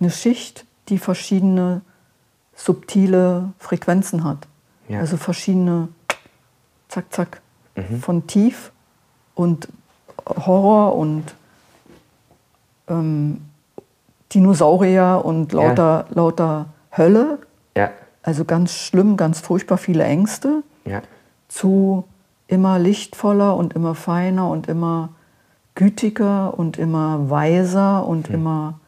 [0.00, 1.82] eine Schicht, die verschiedene
[2.54, 4.46] subtile Frequenzen hat.
[4.88, 5.00] Ja.
[5.00, 5.88] Also verschiedene,
[6.88, 7.40] zack, zack,
[8.00, 8.72] von tief
[9.34, 9.68] und
[10.26, 11.34] Horror und
[12.88, 13.40] ähm,
[14.34, 15.62] Dinosaurier und Ja.
[15.62, 17.38] lauter, lauter Hölle,
[17.76, 17.90] ja,
[18.22, 21.00] also ganz schlimm, ganz furchtbar viele Ängste, ja,
[21.48, 22.04] zu
[22.48, 25.10] immer lichtvoller und immer feiner und immer
[25.74, 28.78] gütiger und immer weiser und immer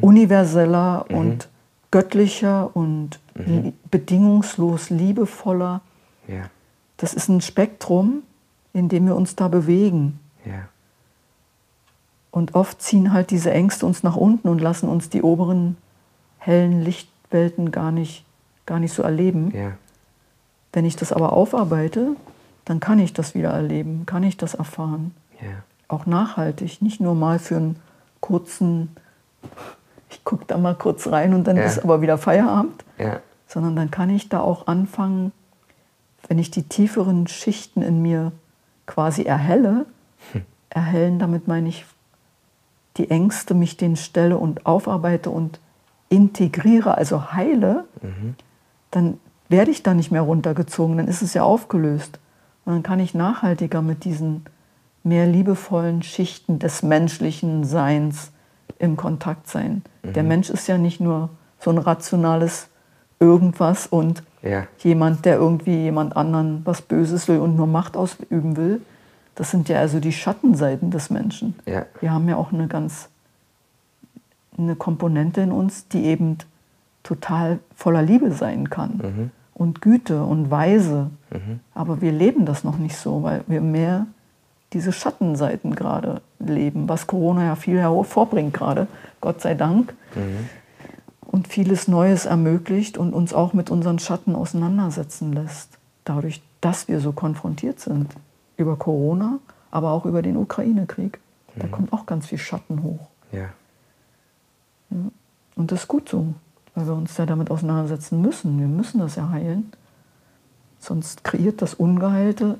[0.00, 1.48] universeller und
[1.90, 5.80] göttlicher und li- bedingungslos liebevoller.
[6.28, 6.48] ja,
[6.96, 8.22] Das ist ein Spektrum,
[8.72, 10.18] in dem wir uns da bewegen.
[10.44, 10.68] ja,
[12.30, 15.76] Und oft ziehen halt diese Ängste uns nach unten und lassen uns die oberen
[16.38, 18.24] hellen Lichtwelten gar nicht,
[18.66, 19.50] gar nicht so erleben.
[19.54, 19.72] ja,
[20.72, 22.16] Wenn ich das aber aufarbeite,
[22.64, 25.14] dann kann ich das wieder erleben, kann ich das erfahren.
[25.88, 27.76] Auch nachhaltig, nicht nur mal für einen
[28.20, 28.90] kurzen,
[30.10, 31.64] ich gucke da mal kurz rein und dann Ja.
[31.64, 35.32] ist aber wieder Feierabend, ja, sondern dann kann ich da auch anfangen,
[36.28, 38.32] wenn ich die tieferen Schichten in mir
[38.86, 39.86] quasi erhelle,
[40.70, 41.84] erhellen, damit meine ich
[42.96, 45.60] die Ängste, mich denen stelle und aufarbeite und
[46.08, 47.84] integriere, also heile,
[48.90, 52.18] dann werde ich da nicht mehr runtergezogen, dann ist es ja aufgelöst.
[52.64, 54.44] Und dann kann ich nachhaltiger mit diesen
[55.04, 58.32] mehr liebevollen Schichten des menschlichen Seins
[58.78, 59.82] im Kontakt sein.
[60.02, 62.68] Der Mensch ist ja nicht nur so ein rationales
[63.18, 68.56] Irgendwas und ja, jemand, der irgendwie jemand anderen was Böses will und nur Macht ausüben
[68.56, 68.82] will.
[69.34, 71.54] Das sind ja also die Schattenseiten des Menschen.
[71.66, 73.08] ja, Wir haben ja auch eine ganz
[74.58, 76.38] eine Komponente in uns, die eben
[77.02, 81.10] total voller Liebe sein kann und Güte und Weise.
[81.74, 84.06] Aber wir leben das noch nicht so, weil wir mehr
[84.72, 88.86] diese Schattenseiten gerade leben, was Corona ja viel hervorbringt gerade,
[89.20, 89.94] Gott sei Dank.
[91.20, 95.78] Und vieles Neues ermöglicht und uns auch mit unseren Schatten auseinandersetzen lässt.
[96.04, 98.14] Dadurch, dass wir so konfrontiert sind
[98.56, 99.38] über Corona,
[99.70, 101.20] aber auch über den Ukraine-Krieg.
[101.56, 103.08] Da kommt auch ganz viel Schatten hoch.
[104.90, 104.98] ja,
[105.56, 106.34] Und das ist gut so,
[106.74, 108.58] weil wir uns ja damit auseinandersetzen müssen.
[108.60, 109.72] Wir müssen das ja heilen.
[110.78, 112.58] Sonst kreiert das Ungeheilte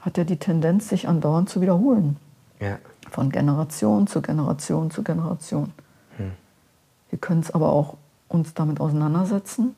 [0.00, 2.16] hat ja die Tendenz, sich andauernd zu wiederholen.
[2.60, 2.78] Ja.
[3.10, 5.72] Von Generation zu Generation zu Generation.
[7.10, 7.96] Wir können es aber auch
[8.28, 9.74] uns damit auseinandersetzen,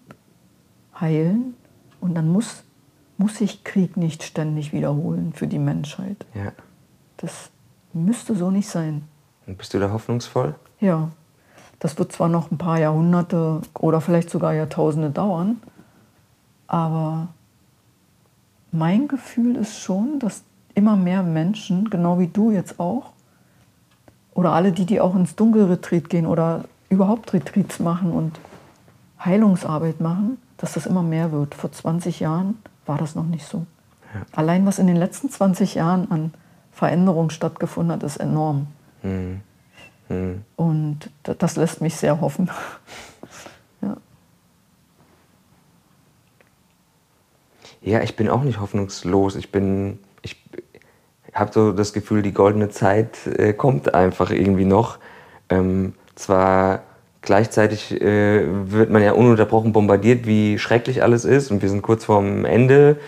[1.00, 1.54] heilen
[2.00, 2.64] und dann muss,
[3.18, 6.26] muss sich Krieg nicht ständig wiederholen für die Menschheit.
[6.34, 6.52] Ja.
[7.18, 7.50] Das
[7.92, 9.04] müsste so nicht sein.
[9.46, 10.54] Und bist du da hoffnungsvoll?
[10.80, 11.10] Ja,
[11.78, 15.60] das wird zwar noch ein paar Jahrhunderte oder vielleicht sogar Jahrtausende dauern,
[16.66, 17.28] aber
[18.72, 20.42] mein Gefühl ist schon, dass
[20.74, 23.10] immer mehr Menschen, genau wie du jetzt auch,
[24.34, 28.38] oder alle die, die auch ins Dunkelretreat gehen oder überhaupt Retreats machen und
[29.24, 31.54] Heilungsarbeit machen, dass das immer mehr wird.
[31.54, 33.66] Vor 20 Jahren war das noch nicht so.
[34.14, 34.22] Ja.
[34.32, 36.32] Allein was in den letzten 20 Jahren an
[36.72, 38.68] Veränderung stattgefunden hat, ist enorm.
[39.02, 39.40] Mhm.
[40.08, 40.42] Mhm.
[40.56, 42.48] Und da- das lässt mich sehr hoffen.
[47.82, 49.36] Ja, ich bin auch nicht hoffnungslos.
[49.36, 50.36] Ich bin, ich
[51.34, 54.98] habe so das Gefühl, die goldene Zeit äh, kommt einfach irgendwie noch.
[55.48, 56.82] Ähm, zwar
[57.22, 62.04] gleichzeitig äh, wird man ja ununterbrochen bombardiert, wie schrecklich alles ist und wir sind kurz
[62.04, 62.98] vorm Ende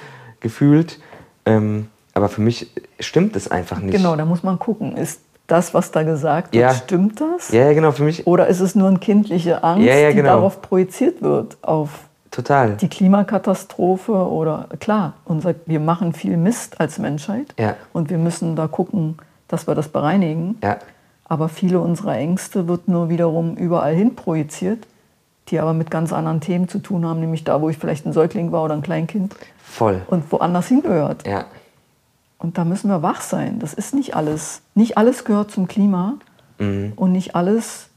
[0.40, 1.00] gefühlt.
[1.46, 3.94] Ähm, aber für mich stimmt es einfach nicht.
[3.96, 6.74] Genau, da muss man gucken, ist das, was da gesagt wird, Ja.
[6.74, 7.50] stimmt das?
[7.50, 10.16] Ja, ja, genau, für mich Oder ist es nur eine kindliche Angst, Ja, ja, die
[10.16, 10.30] genau.
[10.34, 11.90] darauf projiziert wird, auf
[12.32, 12.76] total.
[12.76, 17.76] die Klimakatastrophe oder klar, unser, wir machen viel Mist als Menschheit Ja.
[17.92, 19.16] und wir müssen da gucken,
[19.48, 20.56] dass wir das bereinigen.
[20.62, 20.78] Ja,
[21.24, 24.86] Aber viele unserer Ängste wird nur wiederum überall hin projiziert,
[25.48, 28.12] die aber mit ganz anderen Themen zu tun haben, nämlich da, wo ich vielleicht ein
[28.12, 30.02] Säugling war oder ein Kleinkind voll.
[30.08, 31.26] und woanders hingehört.
[31.26, 31.44] Ja,
[32.38, 33.60] Und da müssen wir wach sein.
[33.60, 34.62] Das ist nicht alles.
[34.74, 36.14] Nicht alles gehört zum Klima
[36.58, 36.92] Mhm.
[36.96, 37.88] und nicht alles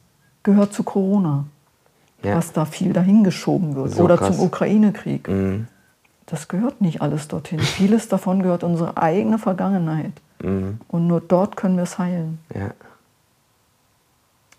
[0.43, 1.45] gehört zu Corona,
[2.25, 2.35] ja.
[2.35, 3.91] was da viel dahingeschoben wird.
[3.91, 4.35] So oder krass.
[4.35, 5.27] zum Ukraine-Krieg.
[5.27, 5.67] Mhm.
[6.25, 7.59] Das gehört nicht alles dorthin.
[7.59, 10.13] Vieles davon gehört unsere eigene Vergangenheit.
[10.41, 10.79] Mhm.
[10.87, 12.39] Und nur dort können wir es heilen.
[12.53, 12.71] Ja,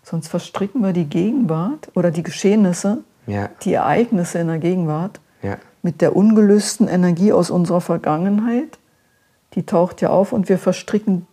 [0.09, 5.57] Sonst verstricken wir die Gegenwart oder die Geschehnisse, ja, die Ereignisse in der Gegenwart ja,
[5.81, 8.79] mit der ungelösten Energie aus unserer Vergangenheit.
[9.53, 11.27] Die taucht ja auf und wir verstricken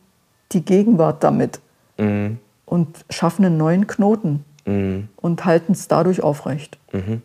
[0.51, 1.61] die Gegenwart damit
[1.99, 2.39] mhm.
[2.67, 5.09] und schaffen einen neuen Knoten Mhm.
[5.17, 6.79] und halten es dadurch aufrecht.
[6.93, 7.23] Mhm.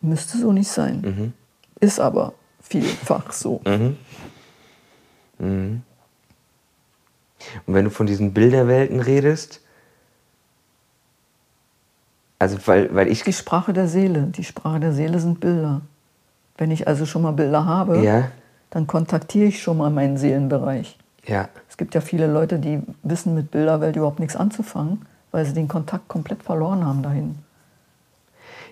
[0.00, 1.00] Müsste so nicht sein.
[1.00, 1.32] Mhm.
[1.80, 3.60] Ist aber vielfach so.
[3.66, 3.96] Mhm.
[5.38, 5.82] Mhm.
[7.66, 9.60] Und wenn du von diesen Bilderwelten redest,
[12.38, 14.22] also weil, weil ich, Die Sprache der Seele.
[14.36, 15.80] Die Sprache der Seele sind Bilder.
[16.58, 18.28] Wenn ich also schon mal Bilder habe, ja,
[18.70, 20.96] dann kontaktiere ich schon mal meinen Seelenbereich.
[21.26, 25.54] ja, Es gibt ja viele Leute, die wissen mit Bilderwelt überhaupt nichts anzufangen, weil sie
[25.54, 27.36] den Kontakt komplett verloren haben dahin.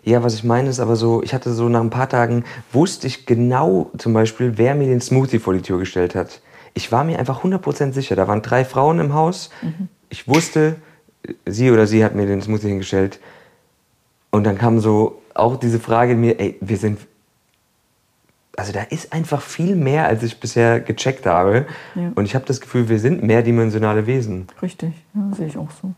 [0.04, 3.06] ja, was ich meine ist aber so, ich hatte so nach ein paar Tagen, wusste
[3.06, 6.40] ich genau zum Beispiel, wer mir den Smoothie vor die Tür gestellt hat.
[6.72, 9.50] Ich war mir einfach 100% sicher, da waren drei Frauen im Haus,
[10.08, 10.76] ich wusste,
[11.44, 13.18] sie oder sie hat mir den Smoothie hingestellt
[14.30, 16.98] und dann kam so auch diese Frage in mir, ey, wir sind
[18.56, 21.66] also da ist einfach viel mehr, als ich bisher gecheckt habe.
[21.94, 22.12] Ja.
[22.14, 24.48] Und ich habe das Gefühl, wir sind mehrdimensionale Wesen.
[24.60, 25.94] Richtig, ja, sehe ich auch so.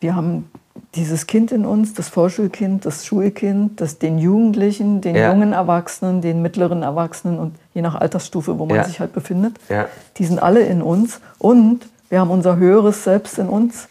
[0.00, 0.50] Wir haben
[0.94, 5.30] dieses Kind in uns, das Vorschulkind, das Schulkind, das, den Jugendlichen, den Ja.
[5.32, 8.84] jungen Erwachsenen, den mittleren Erwachsenen und je nach Altersstufe, wo man Ja.
[8.84, 9.56] sich halt befindet.
[9.68, 9.86] Ja.
[10.18, 13.88] Die sind alle in uns und wir haben unser höheres Selbst in uns,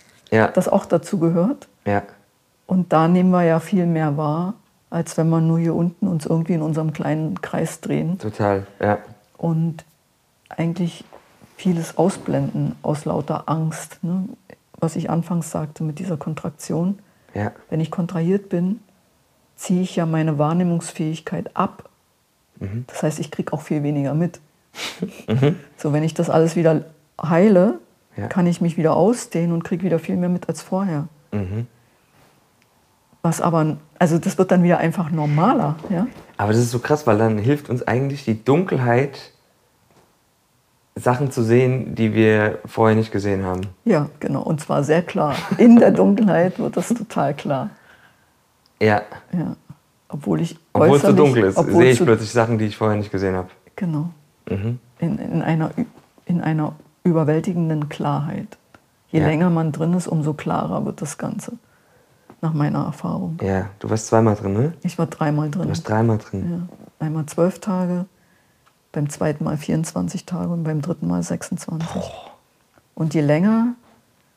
[0.53, 1.67] das auch dazu gehört.
[2.67, 4.53] Und da nehmen wir ja viel mehr wahr,
[4.89, 8.65] als wenn wir nur hier unten uns irgendwie in unserem kleinen Kreis drehen Total.
[8.81, 8.97] Ja.
[9.37, 9.83] und
[10.49, 11.03] eigentlich
[11.57, 13.99] vieles ausblenden aus lauter Angst.
[14.01, 14.25] Ne?
[14.79, 16.99] Was ich anfangs sagte mit dieser Kontraktion.
[17.33, 17.51] Ja.
[17.69, 18.79] Wenn ich kontrahiert bin,
[19.55, 21.89] ziehe ich ja meine Wahrnehmungsfähigkeit ab.
[22.87, 24.39] Das heißt, ich kriege auch viel weniger mit.
[25.77, 26.85] So, wenn ich das alles wieder
[27.21, 27.79] heile,
[28.17, 28.27] Ja.
[28.27, 31.07] kann ich mich wieder ausdehnen und kriege wieder viel mehr mit als vorher.
[31.31, 31.67] Mhm.
[33.21, 35.75] Was aber, also das wird dann wieder einfach normaler.
[35.89, 36.07] Ja?
[36.37, 39.31] Aber das ist so krass, weil dann hilft uns eigentlich die Dunkelheit,
[40.97, 43.61] Sachen zu sehen, die wir vorher nicht gesehen haben.
[43.83, 44.41] ja, genau.
[44.41, 45.35] Und zwar sehr klar.
[45.57, 47.69] In der Dunkelheit wird das total klar.
[48.81, 49.01] Ja.
[49.33, 49.55] Ja.
[50.07, 53.11] Obwohl ich Obwohl es so dunkel ist, sehe ich plötzlich Sachen, die ich vorher nicht
[53.11, 53.49] gesehen habe.
[53.75, 54.09] Genau.
[54.49, 54.79] Mhm.
[54.99, 55.71] In, in, einer,
[56.25, 56.73] in einer
[57.03, 58.57] überwältigenden Klarheit.
[59.11, 59.27] Je Ja.
[59.27, 61.53] länger man drin ist, umso klarer wird das Ganze.
[62.41, 63.37] Nach meiner Erfahrung.
[63.41, 64.73] Ja, du warst zweimal drin, ne?
[64.83, 65.69] Ich war dreimal Du drin.
[65.69, 66.67] warst dreimal drin.
[66.99, 67.05] Ja.
[67.05, 68.05] Einmal zwölf Tage,
[68.95, 71.87] beim zweiten Mal 24 Tage und beim dritten Mal 26.
[72.95, 73.75] Und je länger,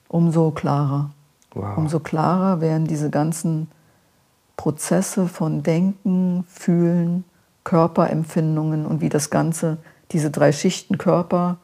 [0.09, 1.11] umso klarer.
[1.55, 1.79] Wow.
[1.79, 3.69] Umso klarer werden diese ganzen
[4.57, 7.25] Prozesse von Denken, Fühlen,
[7.63, 9.79] Körperempfindungen und wie das Ganze
[10.11, 11.59] diese drei Schichten Körper,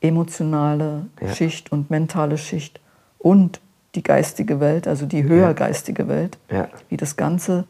[0.00, 1.34] emotionale Ja.
[1.34, 2.80] Schicht und mentale Schicht
[3.18, 3.60] und
[3.94, 6.68] die geistige Welt, also die höher geistige Welt, Ja.
[6.88, 7.64] wie das Ganze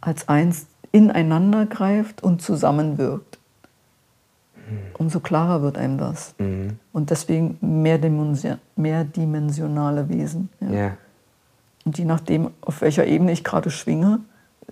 [0.00, 3.38] als eins ineinander greift und zusammenwirkt.
[4.98, 6.34] Umso klarer wird einem das.
[6.38, 6.78] Mhm.
[6.92, 10.48] Und deswegen mehrdimensi- mehrdimensionale Wesen.
[10.60, 10.70] Ja.
[10.70, 10.96] Ja.
[11.84, 14.20] Und je nachdem, auf welcher Ebene ich gerade schwinge,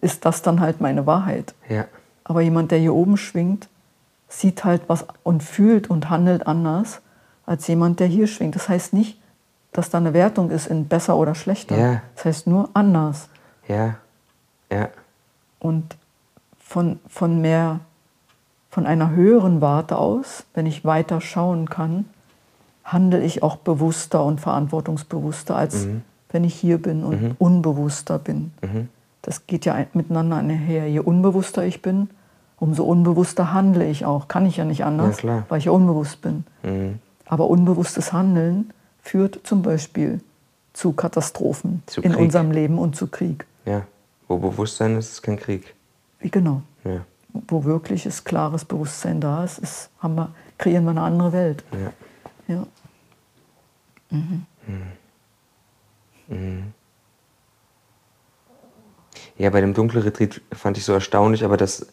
[0.01, 1.55] ist das dann halt meine Wahrheit.
[1.69, 1.87] Ja.
[2.23, 3.69] Aber jemand, der hier oben schwingt,
[4.29, 7.01] sieht halt was und fühlt und handelt anders
[7.47, 8.55] als jemand, der hier schwingt.
[8.55, 9.19] Das heißt nicht,
[9.73, 11.77] dass da eine Wertung ist in besser oder schlechter.
[11.77, 12.03] Ja.
[12.15, 13.29] Das heißt nur anders.
[13.67, 13.97] Ja.
[14.71, 14.91] Ja.
[15.59, 15.97] Und
[16.69, 17.81] von, von mehr,
[18.71, 22.05] von einer höheren Warte aus, wenn ich weiter schauen kann,
[22.85, 25.89] handle ich auch bewusster und verantwortungsbewusster, als
[26.31, 28.53] wenn ich hier bin und unbewusster bin.
[29.23, 30.89] Das geht ja ein- miteinander einher.
[30.91, 32.11] Je unbewusster ich bin,
[32.61, 34.29] umso unbewusster handle ich auch.
[34.29, 36.45] Kann ich ja nicht anders, Ja, weil ich ja unbewusst bin.
[36.63, 36.99] Mhm.
[37.27, 38.71] Aber unbewusstes Handeln
[39.03, 40.21] führt zum Beispiel
[40.75, 43.47] zu Katastrophen Zu in unserem Leben und zu Krieg.
[43.65, 43.83] Ja.
[44.29, 45.75] Wo Bewusstsein ist, ist kein Krieg.
[46.21, 46.63] Genau?
[46.85, 47.05] Ja.
[47.33, 51.65] wo wirkliches, klares Bewusstsein da ist, ist haben wir, kreieren wir eine andere Welt.
[51.73, 51.93] Ja.
[52.55, 52.67] Ja.
[59.37, 61.87] Ja, bei dem Dunkelretreat fand ich so erstaunlich, aber dass,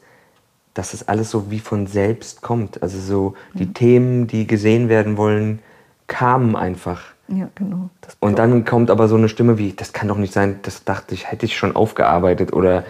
[0.73, 2.81] dass das alles so wie von selbst kommt.
[2.81, 5.59] Also so die Themen, die gesehen werden wollen,
[6.07, 7.01] kamen einfach.
[7.27, 7.89] ja, genau.
[8.19, 11.13] Und dann kommt aber so eine Stimme wie, das kann doch nicht sein, das dachte
[11.13, 12.83] ich, hätte ich schon aufgearbeitet oder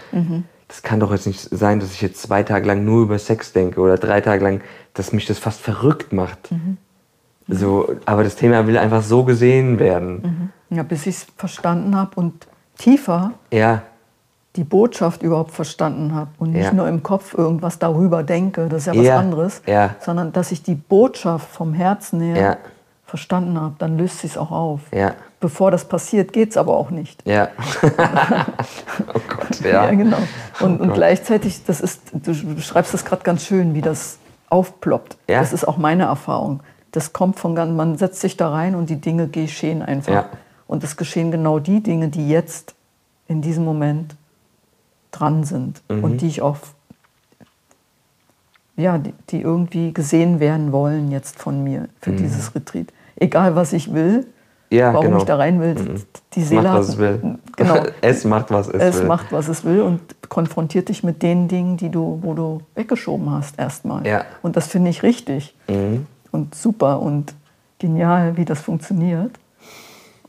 [0.68, 3.54] das kann doch jetzt nicht sein, dass ich jetzt zwei Tage lang nur über Sex
[3.54, 4.62] denke oder drei Tage lang,
[4.94, 6.50] dass mich das fast verrückt macht.
[7.48, 10.52] So, aber das Thema will einfach so gesehen werden.
[10.70, 12.48] ja, bis ich es verstanden habe und
[12.78, 13.84] tiefer Ja,
[14.56, 16.74] die Botschaft überhaupt verstanden habe und nicht Ja.
[16.74, 19.62] nur im Kopf irgendwas darüber denke, das ist ja was Ja, anderes,
[20.00, 22.58] sondern dass ich die Botschaft vom Herzen her.
[23.06, 24.82] Verstanden habe, dann löst sich es auch auf.
[24.94, 27.22] ja, Bevor das passiert, geht es aber auch nicht.
[27.28, 27.50] ja.
[29.14, 29.90] oh Gott, ja.
[29.92, 30.18] genau.
[30.60, 30.96] Und, und Gott.
[30.96, 34.18] gleichzeitig, das ist, du beschreibst das gerade ganz schön, wie das
[34.50, 35.18] aufploppt.
[35.30, 35.40] Ja.
[35.40, 36.62] Das ist auch meine Erfahrung.
[36.92, 40.14] Das kommt von ganz, man setzt sich da rein und die Dinge geschehen einfach.
[40.14, 40.26] Ja.
[40.68, 42.74] Und es geschehen genau die Dinge, die jetzt
[43.28, 44.16] in diesem Moment
[45.12, 46.04] dran sind Mhm.
[46.04, 46.58] und die ich auch,
[48.78, 52.88] ja, die, die irgendwie gesehen werden wollen jetzt von mir für dieses Retreat.
[53.16, 54.26] Egal was ich will,
[54.72, 54.78] Mhm.
[54.78, 55.18] Ja, warum genau.
[55.20, 55.76] ich da rein will,
[56.34, 57.38] die Es Seele macht, hat- was es will.
[57.56, 57.84] Genau.
[58.02, 59.08] es macht, was es, Es will.
[59.08, 63.30] macht, was es will und konfrontiert dich mit den Dingen, die du, wo du weggeschoben
[63.30, 64.06] hast erstmal.
[64.08, 64.26] Ja.
[64.42, 66.08] Und das finde ich richtig Mhm.
[66.32, 67.36] und super und
[67.78, 69.32] genial, wie das funktioniert.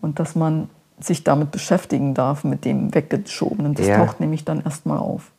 [0.03, 0.69] Und dass man
[1.01, 3.75] sich damit beschäftigen darf, mit dem Weggeschobenen.
[3.75, 3.97] Das Ja.
[3.97, 5.31] taucht nämlich dann erstmal auf.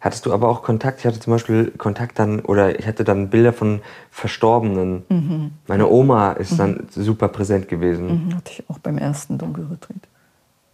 [0.00, 1.00] Hattest du aber auch Kontakt?
[1.00, 3.80] Ich hatte zum Beispiel Kontakt dann, oder ich hatte dann Bilder von
[4.10, 5.04] Verstorbenen.
[5.08, 5.50] Mhm.
[5.66, 8.26] Meine Oma ist dann super präsent gewesen.
[8.26, 9.96] Mhm, hatte ich auch beim ersten Dunkelretreat.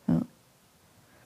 [0.09, 0.21] Ja.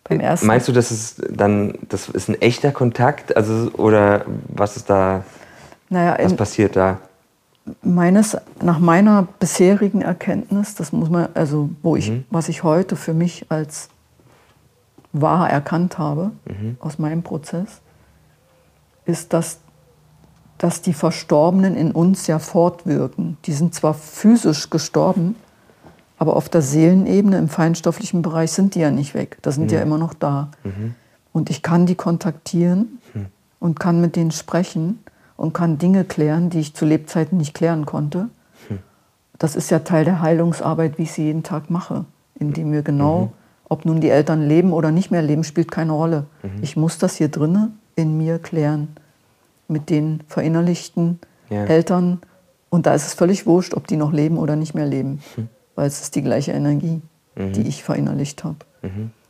[0.05, 0.46] Beim ersten.
[0.46, 3.36] Äh, Meinst du, dass es dann, das ist ein echter Kontakt?
[3.36, 5.24] Also, oder was ist da,
[5.88, 6.99] naja, was passiert da?
[7.82, 13.14] meines, nach meiner bisherigen Erkenntnis, das muss man, also wo ich, was ich heute für
[13.14, 13.88] mich als
[15.12, 16.32] wahr erkannt habe
[16.80, 17.80] aus meinem Prozess,
[19.09, 19.59] ist, dass,
[20.59, 23.38] dass die Verstorbenen in uns ja fortwirken.
[23.44, 25.34] Die sind zwar physisch gestorben,
[26.18, 29.38] aber auf der Seelenebene, im feinstofflichen Bereich, sind die ja nicht weg.
[29.42, 30.50] Da sind die ja immer noch da.
[31.32, 32.98] Und ich kann die kontaktieren
[33.61, 34.98] und kann mit denen sprechen
[35.36, 38.28] und kann Dinge klären, die ich zu Lebzeiten nicht klären konnte.
[39.38, 42.04] Das ist ja Teil der Heilungsarbeit, wie ich sie jeden Tag mache,
[42.34, 43.32] indem wir genau,
[43.68, 46.24] ob nun die Eltern leben oder nicht mehr leben, spielt keine Rolle.
[46.61, 48.88] Ich muss das hier drinnen in mir klären
[49.68, 51.18] mit den verinnerlichten
[51.50, 51.64] Ja.
[51.64, 52.20] Eltern.
[52.70, 55.20] Und da ist es völlig wurscht, ob die noch leben oder nicht mehr leben,
[55.74, 57.00] weil es ist die gleiche Energie,
[57.36, 58.56] die ich verinnerlicht habe.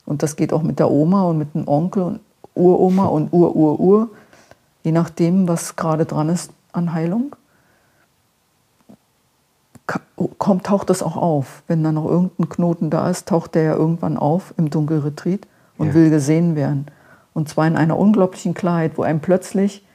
[0.07, 2.20] Und das geht auch mit der Oma und mit dem Onkel und
[2.55, 4.09] Uroma und Ur-Ur-Ur,
[4.82, 7.36] je nachdem, was gerade dran ist an Heilung.
[9.86, 10.01] ka-
[10.39, 11.62] Kommt, taucht das auch auf.
[11.66, 15.47] Wenn da noch irgendein Knoten da ist, taucht der ja irgendwann auf im Dunkelretreat
[15.78, 15.95] und Ja.
[15.95, 16.86] will gesehen werden.
[17.34, 19.86] Und zwar in einer unglaublichen Klarheit, wo einem plötzlich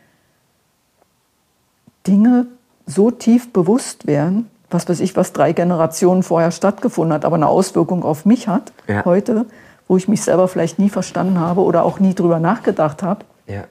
[2.07, 2.47] Dinge
[2.85, 7.47] so tief bewusst werden, was weiß ich, was drei Generationen vorher stattgefunden hat, aber eine
[7.47, 9.05] Auswirkung auf mich hat, Ja.
[9.05, 9.45] heute,
[9.87, 13.25] wo ich mich selber vielleicht nie verstanden habe oder auch nie drüber nachgedacht habe.
[13.47, 13.63] Ja.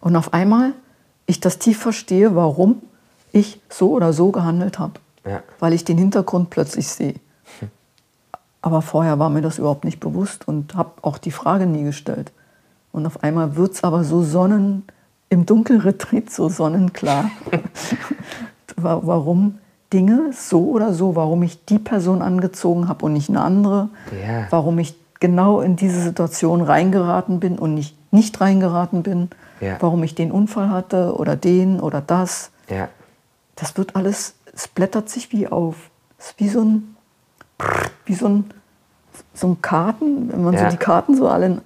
[0.00, 0.72] Und auf einmal
[1.26, 2.82] ich das tief verstehe, warum
[3.32, 4.94] ich so oder so gehandelt habe.
[5.26, 5.42] Ja.
[5.60, 7.14] Weil ich den Hintergrund plötzlich sehe.
[8.62, 12.32] Aber vorher war mir das überhaupt nicht bewusst und habe auch die Frage nie gestellt.
[12.92, 14.84] Und auf einmal wird es aber so sonnen,
[15.30, 17.30] im Dunkelretreat so sonnenklar,
[18.76, 19.58] warum
[19.92, 24.46] Dinge so oder so, warum ich die Person angezogen habe und nicht eine andere, Ja.
[24.50, 29.28] warum ich genau in diese Situation reingeraten bin und nicht nicht reingeraten bin,
[29.60, 29.76] Ja.
[29.80, 32.50] warum ich den Unfall hatte oder den oder das.
[32.70, 32.88] Ja.
[33.56, 35.90] Das wird alles, es blättert sich wie auf.
[36.18, 36.96] Es ist wie so ein,
[38.06, 38.44] wie so ein,
[39.34, 41.60] so ein Karten, wenn man so die Karten so alle,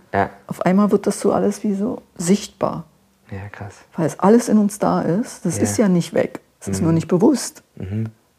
[0.48, 2.84] auf einmal wird das so alles wie so sichtbar,
[3.32, 3.74] Ja, krass.
[3.96, 5.44] weil es alles in uns da ist.
[5.46, 5.62] Das Ja.
[5.62, 7.62] ist ja nicht weg, es ist nur nicht bewusst.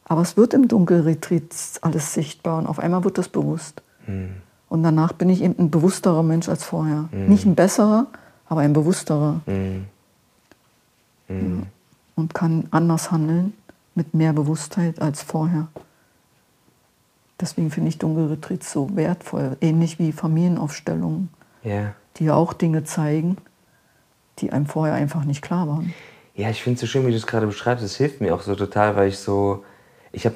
[0.06, 1.44] Aber es wird im Dunkelretreat
[1.82, 3.82] alles sichtbar und auf einmal wird das bewusst.
[4.70, 7.10] Und danach bin ich eben ein bewussterer Mensch als vorher.
[7.12, 8.08] Nicht ein besserer,
[8.48, 9.41] aber ein bewussterer.
[9.48, 11.36] Ja.
[12.16, 13.54] Und kann anders handeln
[13.96, 15.68] mit mehr Bewusstheit als vorher.
[17.39, 19.58] Deswegen finde ich Dunkelretreats so wertvoll.
[19.62, 21.30] Ähnlich wie Familienaufstellungen,
[21.64, 21.94] Ja.
[22.18, 23.38] die ja auch Dinge zeigen,
[24.39, 25.93] die einem vorher einfach nicht klar waren.
[26.36, 27.84] Ja, ich finde es so schön, wie du es gerade beschreibst.
[27.84, 29.63] Es hilft mir auch so total, weil ich so,
[30.11, 30.36] ich habe,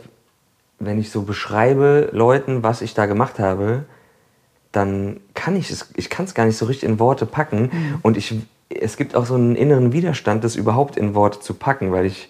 [0.80, 3.86] wenn ich so beschreibe Leuten, was ich da gemacht habe,
[4.72, 7.72] dann kann ich es, ich kann es gar nicht so richtig in Worte packen.
[8.04, 8.36] Und ich,
[8.70, 12.30] es gibt auch so einen inneren Widerstand, das überhaupt in Worte zu packen, weil ich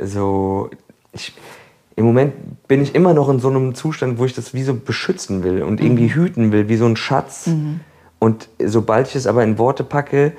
[0.00, 0.70] so,
[1.12, 1.32] ich,
[1.96, 2.34] im Moment
[2.68, 5.62] bin ich immer noch in so einem Zustand, wo ich das wie so beschützen will
[5.62, 7.50] und irgendwie hüten will, wie so ein Schatz.
[8.18, 10.32] Und sobald ich es aber in Worte packe,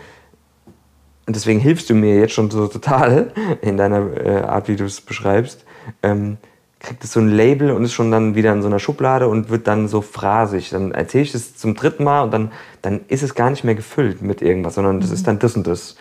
[1.26, 4.86] und deswegen hilfst du mir jetzt schon so total in deiner äh, Art, wie du
[4.86, 5.66] es beschreibst,
[6.02, 6.38] ähm,
[6.80, 9.50] kriegt es so ein Label und ist schon dann wieder in so einer Schublade und
[9.50, 10.70] wird dann so phrasig.
[10.72, 12.52] Dann erzähle ich es zum dritten Mal und dann,
[12.82, 15.66] dann ist es gar nicht mehr gefüllt mit irgendwas, sondern das ist dann das und
[15.66, 15.96] das.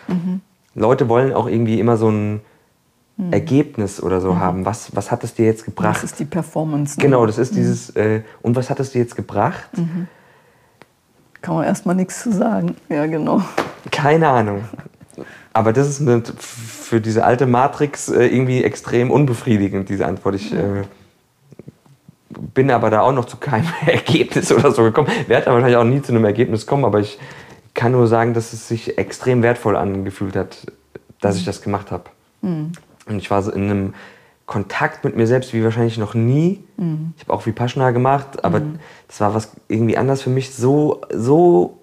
[0.74, 2.40] Leute wollen auch irgendwie immer so ein
[3.30, 4.64] Ergebnis oder so haben.
[4.64, 5.96] Was, was hat es dir jetzt gebracht?
[5.96, 6.98] Das ist die Performance.
[6.98, 7.04] ne?
[7.04, 9.68] genau, das ist dieses, äh, und was hat es dir jetzt gebracht?
[11.40, 12.76] Kann man erstmal nichts zu sagen.
[12.88, 13.42] Ja, genau.
[13.90, 14.64] Keine Ahnung.
[15.52, 20.34] Aber das ist eine, für diese alte Matrix äh, irgendwie extrem unbefriedigend, diese Antwort.
[20.36, 20.82] Ich äh,
[22.54, 25.08] bin aber da auch noch zu keinem Ergebnis oder so gekommen.
[25.26, 27.18] Werde aber wahrscheinlich auch nie zu einem Ergebnis kommen, aber ich
[27.74, 30.66] kann nur sagen, dass es sich extrem wertvoll angefühlt hat,
[31.20, 32.04] dass ich das gemacht habe.
[33.06, 33.94] Und ich war so in einem
[34.46, 36.62] Kontakt mit mir selbst wie wahrscheinlich noch nie.
[37.16, 38.60] Ich habe auch Vipassana gemacht, aber
[39.08, 41.78] das war was irgendwie anders für mich, so, so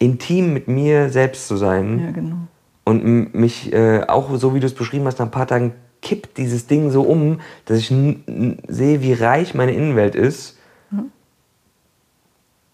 [0.00, 2.00] intim mit mir selbst zu sein.
[2.04, 2.36] Ja, genau.
[2.84, 6.38] Und mich äh, auch, so wie du es beschrieben hast, nach ein paar Tagen kippt
[6.38, 7.88] dieses Ding so um, dass ich
[8.66, 10.56] sehe, wie reich meine Innenwelt ist.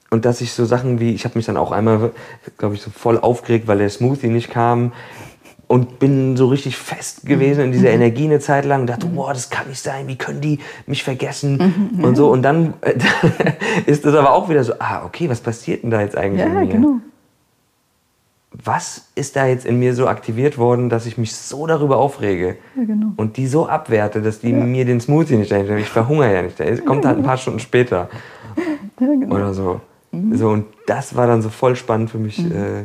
[0.08, 2.12] Und dass ich so Sachen wie, ich habe mich dann auch einmal,
[2.58, 4.92] glaube ich, so voll aufgeregt, weil der Smoothie nicht kam.
[5.68, 9.32] Und bin so richtig fest gewesen in dieser Energie eine Zeit lang und dachte, boah,
[9.32, 12.30] das kann nicht sein, wie können die mich vergessen und so.
[12.30, 12.74] Und dann
[13.86, 16.54] ist das aber auch wieder so, ah, okay, was passiert denn da jetzt eigentlich in
[16.54, 16.68] Ja, mir?
[16.68, 16.94] genau.
[18.64, 22.56] Was ist da jetzt in mir so aktiviert worden, dass ich mich so darüber aufrege
[22.76, 23.08] Ja, genau.
[23.16, 25.76] und die so abwerte, dass die mir den Smoothie nicht dahinter.
[25.76, 26.58] Ich verhungere ja nicht.
[26.58, 28.08] Der kommt halt ein paar Stunden später
[29.00, 29.34] Ja, genau.
[29.34, 29.80] oder so.
[30.32, 32.38] So und das war dann so voll spannend für mich.
[32.38, 32.84] Äh,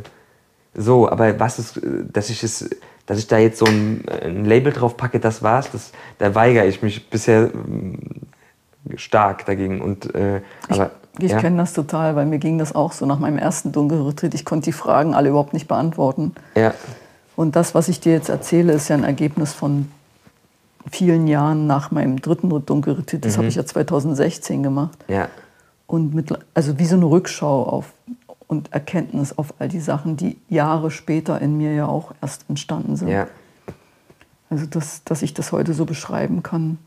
[0.73, 2.69] so, aber was ist, äh, dass ich es,
[3.05, 6.65] dass ich da jetzt so ein, ein Label drauf packe, das war's, das, da weigere
[6.65, 7.49] ich mich bisher
[8.95, 9.81] stark dagegen.
[9.81, 13.19] Und äh, aber Ich ja, kenne das total, weil mir ging das auch so nach
[13.19, 14.33] meinem ersten Dunkelretreat.
[14.33, 16.33] Ich konnte die Fragen alle überhaupt nicht beantworten.
[16.55, 16.73] ja,
[17.35, 19.91] Und das, was ich dir jetzt erzähle, ist ja ein Ergebnis von
[20.89, 23.23] vielen Jahren nach meinem dritten Dunkelretreat.
[23.23, 24.97] Das habe ich ja 2016 gemacht.
[25.07, 25.27] ja,
[25.87, 27.93] Und mit, also wie so eine Rückschau auf
[28.47, 32.97] und Erkenntnis auf all die Sachen, die Jahre später in mir ja auch erst entstanden
[32.97, 33.07] sind.
[33.07, 33.27] ja,
[34.49, 36.77] Also, dass, dass ich das heute so beschreiben kann,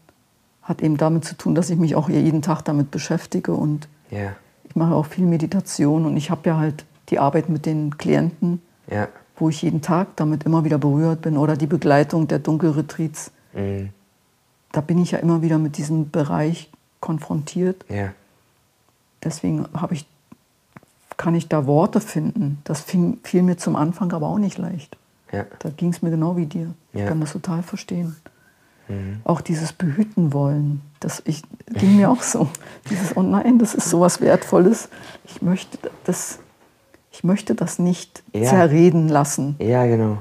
[0.64, 4.32] hat eben damit zu tun, dass ich mich auch jeden Tag damit beschäftige und ja,
[4.64, 8.60] ich mache auch viel Meditation und ich habe ja halt die Arbeit mit den Klienten,
[8.90, 13.30] ja, wo ich jeden Tag damit immer wieder berührt bin oder die Begleitung der Dunkelretreats.
[13.52, 13.86] mm,
[14.72, 17.84] Da bin ich ja immer wieder mit diesem Bereich konfrontiert.
[17.88, 18.12] ja,
[19.22, 20.06] Deswegen habe ich,
[21.16, 22.58] kann ich da Worte finden.
[22.64, 24.96] Das fing, fiel mir zum Anfang aber auch nicht leicht.
[25.32, 26.74] ja, Da ging es mir genau wie dir.
[26.92, 27.06] Ich Ja.
[27.08, 28.16] kann das total verstehen.
[29.24, 31.42] Auch dieses Behüten wollen, das ich,
[31.74, 32.48] ging mir auch so.
[32.90, 34.88] Dieses, oh nein, das ist sowas Wertvolles.
[35.24, 36.38] Ich möchte das,
[37.10, 38.48] ich möchte das nicht Ja.
[38.50, 39.56] zerreden lassen.
[39.58, 40.18] ja, genau.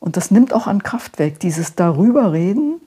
[0.00, 2.78] Und das nimmt auch an Kraft weg, dieses darüber reden,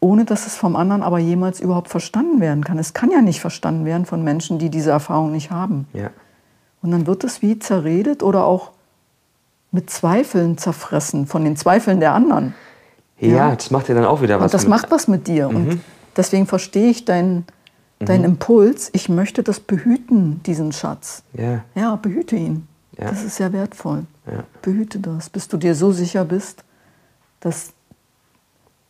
[0.00, 2.78] ohne dass es vom anderen aber jemals überhaupt verstanden werden kann.
[2.78, 5.88] Es kann ja nicht verstanden werden von Menschen, die diese Erfahrung nicht haben.
[5.94, 6.10] Ja,
[6.82, 8.72] Und dann wird es wie zerredet oder auch
[9.72, 12.54] mit Zweifeln zerfressen, von den Zweifeln der anderen.
[13.18, 13.54] Ja, Ja.
[13.54, 14.44] das macht ja dann auch wieder was.
[14.46, 15.48] Und das mit- macht was mit dir.
[15.48, 15.56] Mhm.
[15.56, 15.80] Und
[16.16, 17.46] deswegen verstehe ich deinen
[17.98, 18.90] dein Impuls.
[18.92, 21.22] Ich möchte das behüten, diesen Schatz.
[21.32, 22.68] Ja, Ja, behüte ihn.
[22.98, 23.08] Ja.
[23.10, 24.04] Das ist sehr wertvoll.
[24.30, 24.44] Ja.
[24.62, 26.62] Behüte das, bis du dir so sicher bist,
[27.40, 27.72] dass,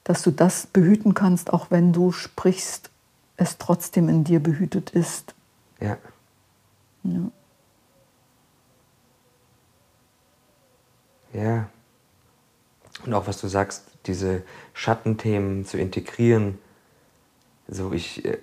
[0.04, 2.90] dass du das behüten kannst, auch wenn du sprichst,
[3.36, 5.34] es trotzdem in dir behütet ist.
[5.80, 5.98] Ja.
[7.04, 7.20] Ja.
[11.32, 11.66] Ja.
[13.04, 14.42] Und auch was du sagst, diese
[14.74, 16.58] Schattenthemen zu integrieren.
[17.68, 18.24] So ich.
[18.24, 18.38] Äh,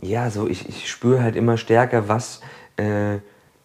[0.00, 2.40] ja, so ich, ich spüre halt immer stärker, was,
[2.76, 3.18] äh,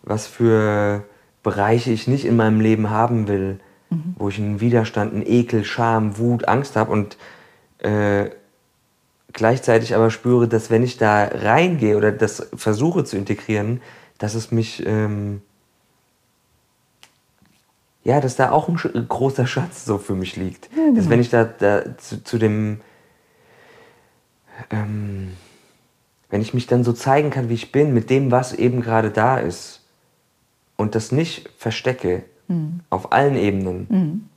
[0.03, 1.03] was für
[1.41, 4.15] Bereiche ich nicht in meinem Leben haben will, mhm.
[4.17, 7.17] wo ich einen Widerstand, einen Ekel, Scham, Wut, Angst habe und
[7.79, 8.29] äh,
[9.33, 13.81] gleichzeitig aber spüre, dass wenn ich da reingehe oder das versuche zu integrieren,
[14.17, 15.41] dass es mich ähm,
[18.07, 20.69] ja, dass da auch ein, ein, großer Schatz so für mich liegt.
[20.71, 20.95] Ja, genau.
[20.95, 22.79] Dass wenn ich da, da zu, zu dem,
[24.69, 25.33] ähm,
[26.29, 29.11] wenn ich mich dann so zeigen kann, wie ich bin, mit dem, was eben gerade
[29.11, 29.81] da ist
[30.77, 32.79] und das nicht verstecke mhm.
[32.89, 34.29] auf allen Ebenen, mhm.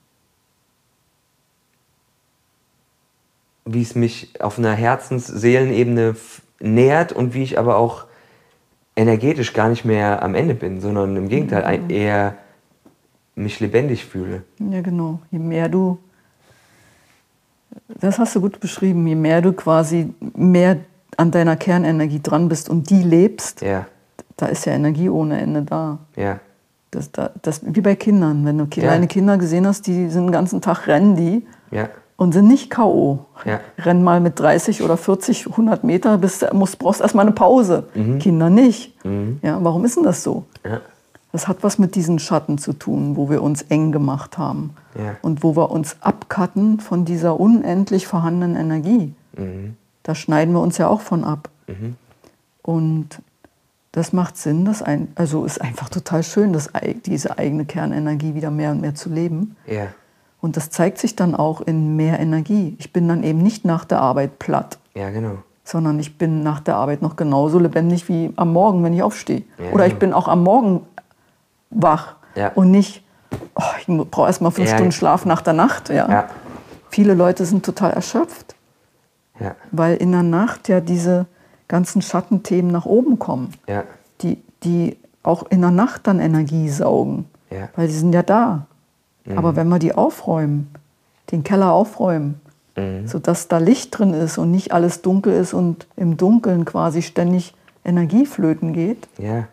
[3.67, 6.17] wie es mich auf einer Herzens-Seelenebene
[6.59, 8.07] nährt und wie ich aber auch
[8.97, 11.91] energetisch gar nicht mehr am Ende bin, sondern im Gegenteil mhm.
[11.91, 12.37] eher
[13.41, 14.43] mich lebendig fühle.
[14.59, 15.21] Ja, genau.
[15.31, 15.99] Je mehr du,
[18.01, 20.79] das hast du gut beschrieben, je mehr du quasi mehr
[21.17, 23.87] an deiner Kernenergie dran bist und die lebst, ja.
[24.37, 25.99] da ist ja Energie ohne Ende da.
[26.17, 26.41] Ja.
[26.91, 28.45] Das, das, das, wie bei Kindern.
[28.45, 29.07] Wenn du kleine ja.
[29.07, 31.89] Kinder gesehen hast, die sind den ganzen Tag rennen die ja.
[32.17, 33.27] und sind nicht K.O.
[33.45, 33.61] Ja.
[33.79, 37.85] Rennen mal mit 30 oder 40, 100 Meter, bis, musst, brauchst erstmal eine Pause.
[37.95, 38.19] Mhm.
[38.19, 39.05] Kinder nicht.
[39.05, 39.39] Mhm.
[39.43, 40.47] Ja, warum ist denn das so?
[40.65, 40.81] Ja.
[41.33, 45.17] Das hat was mit diesen Schatten zu tun, wo wir uns eng gemacht haben ja.
[45.23, 49.15] und wo wir uns abcutten von dieser unendlich vorhandenen Energie.
[49.37, 49.77] Mhm.
[50.03, 51.51] Da schneiden wir uns ja auch von ab.
[51.69, 51.97] Mhm.
[52.63, 53.23] Und
[53.93, 56.71] das macht Sinn, das ein, also ist einfach total schön, das,
[57.07, 59.57] diese eigene Kernenergie wieder mehr und mehr zu leben.
[59.67, 59.89] Ja.
[60.41, 62.77] Und das zeigt sich dann auch in mehr Energie.
[62.79, 64.79] Ich bin dann eben nicht nach der Arbeit platt.
[64.95, 65.39] Ja, genau.
[65.65, 69.43] Sondern ich bin nach der Arbeit noch genauso lebendig wie am Morgen, wenn ich aufstehe.
[69.59, 70.01] Ja, Oder ich genau.
[70.01, 70.83] bin auch am Morgen
[71.71, 72.53] wach ja.
[72.55, 73.05] und nicht,
[73.55, 74.75] oh, ich brauche erst mal fünf ja.
[74.75, 75.89] Stunden Schlaf nach der Nacht.
[75.89, 76.29] Ja.
[76.91, 78.55] Viele Leute sind total erschöpft,
[79.39, 79.55] ja.
[79.71, 81.27] weil in der Nacht ja diese
[81.69, 83.85] ganzen Schattenthemen nach oben kommen, ja.
[84.23, 87.69] die, die auch in der Nacht dann Energie saugen, ja.
[87.77, 88.67] weil die sind ja da.
[89.25, 89.39] Mhm.
[89.39, 90.73] Aber wenn wir die aufräumen,
[91.31, 92.41] den Keller aufräumen,
[92.77, 93.07] mhm.
[93.07, 97.55] sodass da Licht drin ist und nicht alles dunkel ist und im Dunkeln quasi ständig
[97.85, 99.47] Energie flöten geht, ja.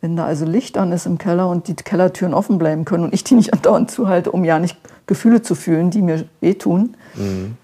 [0.00, 3.14] Wenn da also Licht an ist im Keller und die Kellertüren offen bleiben können und
[3.14, 4.76] ich die nicht andauernd zuhalte, um ja nicht
[5.06, 7.56] Gefühle zu fühlen, die mir wehtun, mhm.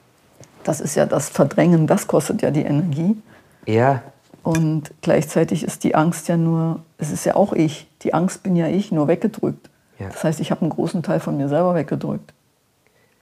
[0.64, 3.16] das ist ja das Verdrängen, das kostet ja die Energie.
[3.66, 4.02] Ja.
[4.42, 7.88] Und gleichzeitig ist die Angst ja nur, es ist ja auch ich.
[8.02, 9.70] Die Angst bin ja ich, nur weggedrückt.
[9.98, 10.08] Ja.
[10.08, 12.32] Das heißt, ich habe einen großen Teil von mir selber weggedrückt.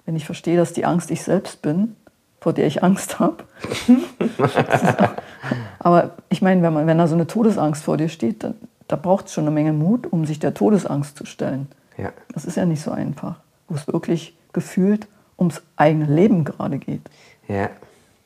[0.04, 1.96] Wenn ich verstehe, dass die Angst ich selbst bin,
[2.40, 3.44] vor der ich Angst habe.
[5.78, 8.56] aber ich meine, wenn, man, wenn da so eine Todesangst vor dir steht, dann,
[8.88, 11.68] da braucht es schon eine Menge Mut, um sich der Todesangst zu stellen.
[11.96, 12.12] Ja.
[12.32, 13.36] Das ist ja nicht so einfach,
[13.68, 15.06] wo es wirklich gefühlt
[15.38, 17.02] ums eigene Leben gerade geht.
[17.48, 17.70] Ja.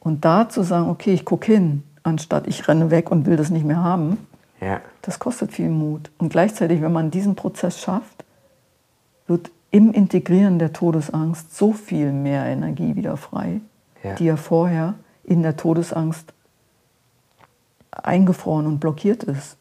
[0.01, 3.51] Und da zu sagen, okay, ich gucke hin, anstatt ich renne weg und will das
[3.51, 4.27] nicht mehr haben,
[4.61, 4.81] ja.
[5.03, 6.11] das kostet viel Mut.
[6.19, 8.25] Und gleichzeitig, wenn man diesen Prozess schafft,
[9.27, 13.61] wird im Integrieren der Todesangst so viel mehr Energie wieder frei,
[14.03, 14.15] ja.
[14.15, 14.95] die ja vorher
[15.25, 16.33] in der Todesangst
[17.91, 19.58] eingefroren und blockiert ist.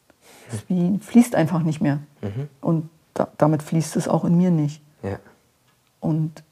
[0.52, 2.00] Es wie, fließt einfach nicht mehr.
[2.22, 2.48] Mhm.
[2.62, 4.82] Und da, damit fließt es auch in mir nicht.
[5.04, 5.18] Ja.
[6.00, 6.44] Und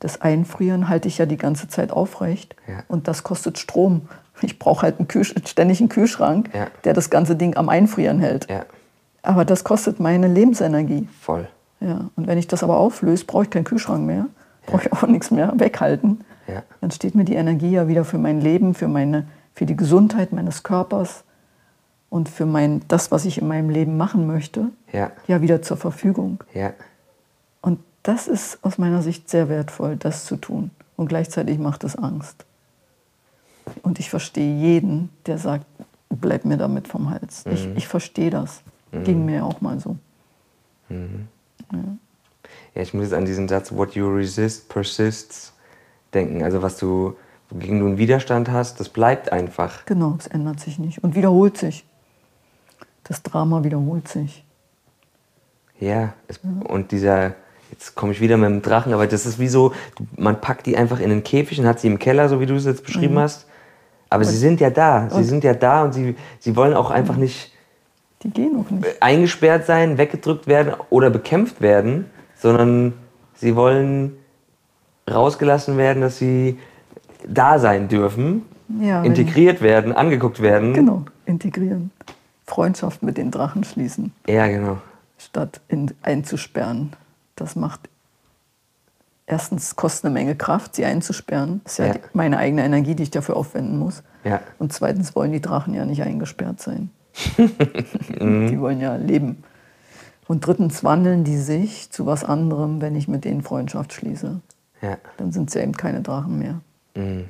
[0.00, 2.56] das Einfrieren halte ich ja die ganze Zeit aufrecht.
[2.66, 2.82] Ja.
[2.88, 4.08] Und das kostet Strom.
[4.42, 6.66] Ich brauche halt einen Kühl ständig einen Kühlschrank, Ja.
[6.84, 8.50] der das ganze Ding am Einfrieren hält.
[8.50, 8.64] Ja.
[9.22, 11.08] Aber das kostet meine Lebensenergie.
[11.20, 11.48] Voll.
[11.80, 12.10] Ja.
[12.16, 14.26] Und wenn ich das aber auflöse, brauche ich keinen Kühlschrank mehr,
[14.66, 16.24] brauche ich auch nichts mehr weghalten.
[16.80, 20.32] Dann steht mir die Energie ja wieder für mein Leben, für, meine, für die Gesundheit
[20.32, 21.24] meines Körpers
[22.14, 25.10] und für mein, das, was ich in meinem Leben machen möchte, Ja.
[25.26, 26.44] ja wieder zur Verfügung.
[26.54, 26.72] Ja.
[27.60, 30.70] Und das ist aus meiner Sicht sehr wertvoll, das zu tun.
[30.94, 32.44] Und gleichzeitig macht es Angst.
[33.82, 35.66] Und ich verstehe jeden, der sagt,
[36.08, 37.46] bleib mir damit vom Hals.
[37.50, 38.62] Ich, ich verstehe das.
[38.92, 39.96] Ging mir auch mal so.
[40.88, 40.98] Ja,
[42.80, 45.52] ich muss jetzt an diesen Satz, what you resist persists,
[46.12, 46.44] denken.
[46.44, 47.16] Also was du,
[47.50, 49.84] wogegen du einen Widerstand hast, das bleibt einfach.
[49.86, 51.84] Genau, es ändert sich nicht und wiederholt sich.
[53.04, 54.44] Das Drama wiederholt sich.
[55.78, 57.34] Ja, es, und dieser,
[57.70, 59.72] jetzt komme ich wieder mit dem Drachen, aber das ist wie so,
[60.16, 62.54] man packt die einfach in den Käfig und hat sie im Keller, so wie du
[62.54, 63.46] es jetzt beschrieben hast.
[64.10, 67.16] Aber sie sind ja da, sie sind ja da und sie, sie wollen auch einfach
[67.16, 67.52] nicht
[68.22, 69.02] Die gehen auch nicht.
[69.02, 72.92] eingesperrt sein, weggedrückt werden oder bekämpft werden, sondern
[73.34, 74.12] sie wollen
[75.10, 76.58] rausgelassen werden, dass sie
[77.26, 78.42] da sein dürfen,
[78.80, 80.72] Ja, integriert werden, angeguckt werden.
[80.74, 81.90] Genau, integrieren.
[82.46, 84.78] Freundschaft mit den Drachen schließen, Ja, genau.
[85.18, 86.92] statt in, einzusperren.
[87.36, 87.88] Das macht
[89.26, 91.60] erstens kostet eine Menge Kraft, sie einzusperren.
[91.64, 91.92] Das ist ja, Ja.
[91.94, 94.02] Die, meine eigene Energie, die ich dafür aufwenden muss.
[94.24, 94.40] Ja.
[94.58, 96.90] Und zweitens wollen die Drachen ja nicht eingesperrt sein.
[98.20, 98.48] Mhm.
[98.48, 99.42] die wollen ja leben.
[100.26, 104.40] Und drittens wandeln die sich zu was anderem, wenn ich mit denen Freundschaft schließe.
[104.82, 104.98] Ja.
[105.16, 106.60] Dann sind sie eben keine Drachen mehr.
[106.94, 107.28] Mhm.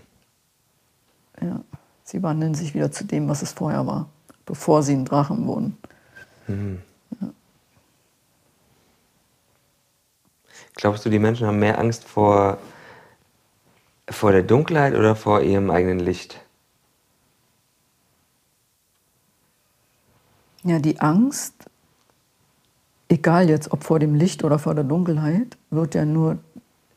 [1.41, 1.61] Ja.
[2.05, 4.09] Sie wandeln sich wieder zu dem, was es vorher war,
[4.47, 5.77] bevor sie ein Drachen wurden.
[10.75, 12.59] Glaubst du, die Menschen haben mehr Angst vor,
[14.09, 16.41] vor der Dunkelheit oder vor ihrem eigenen Licht?
[20.63, 21.55] Ja, die Angst,
[23.09, 26.39] egal jetzt ob vor dem Licht oder vor der Dunkelheit, wird ja nur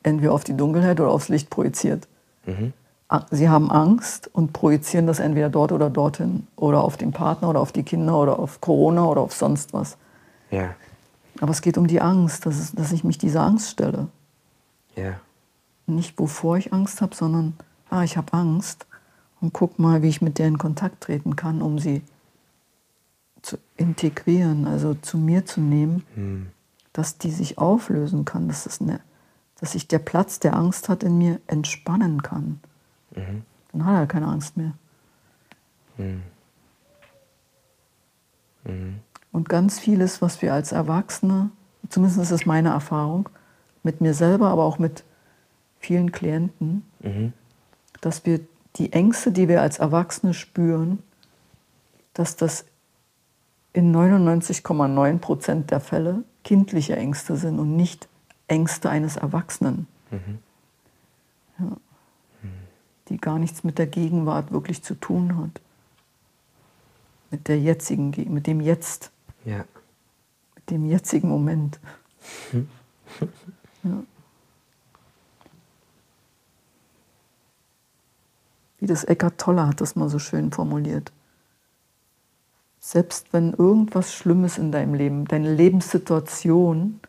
[0.04, 2.08] entweder auf die Dunkelheit oder aufs Licht projiziert.
[2.46, 2.87] A-
[3.32, 7.62] Sie haben Angst und projizieren das entweder dort oder dorthin oder auf den Partner oder
[7.62, 9.98] auf die Kinder oder auf Corona oder auf sonst was.
[10.52, 10.76] Ja.
[11.40, 14.08] Aber es geht um die Angst, dass, es, dass ich mich dieser Angst stelle.
[14.96, 15.14] Ja.
[15.86, 17.54] Nicht wovor ich Angst habe, sondern,
[17.90, 18.86] ah, ich habe Angst
[19.40, 22.02] und guck mal, wie ich mit der in Kontakt treten kann, um sie
[23.42, 26.52] zu integrieren, also zu mir zu nehmen,
[26.92, 29.00] dass die sich auflösen kann, dass, es eine,
[29.60, 32.60] dass sich der Platz, der Angst hat, in mir entspannen kann.
[33.72, 34.74] Dann hat er keine Angst mehr.
[39.32, 41.50] Und ganz vieles, was wir als Erwachsene,
[41.90, 43.30] zumindest ist es meine Erfahrung,
[43.84, 45.04] mit mir selber, aber auch mit
[45.80, 46.84] vielen Klienten,
[48.02, 48.42] dass wir
[48.76, 51.02] die Ängste, die wir als Erwachsene spüren,
[52.14, 52.66] dass das
[53.74, 58.08] in 99,9 Prozent der Fälle kindliche Ängste sind und nicht
[58.48, 59.88] Ängste eines Erwachsenen.
[61.60, 61.78] Ja.
[63.10, 65.62] Die gar nichts mit der Gegenwart wirklich zu tun hat.
[67.32, 69.12] Mit der jetzigen, Ge- mit dem Jetzt,
[69.46, 69.66] Ja.
[70.56, 71.80] mit dem jetzigen Moment.
[73.84, 74.04] Ja.
[78.80, 81.12] Wie das Eckart Tolle hat das mal so schön formuliert.
[82.80, 87.00] Selbst wenn irgendwas Schlimmes in deinem Leben, deine Lebenssituation,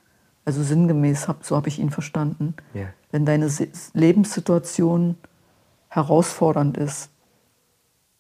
[0.45, 2.87] also sinngemäß, so habe ich ihn verstanden, Ja.
[3.11, 5.17] wenn deine Si- Lebenssituation
[5.89, 7.11] herausfordernd ist,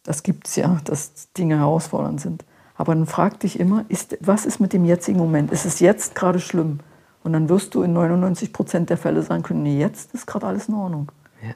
[0.02, 2.44] das gibt es ja, dass Dinge herausfordernd sind.
[2.76, 5.50] Aber dann frag dich immer, ist, was ist mit dem jetzigen Moment?
[5.50, 6.80] Ist es jetzt gerade schlimm?
[7.24, 10.46] Und dann wirst du in 99 Prozent der Fälle sagen können, nee, jetzt ist gerade
[10.46, 11.10] alles in Ordnung.
[11.42, 11.52] Ja.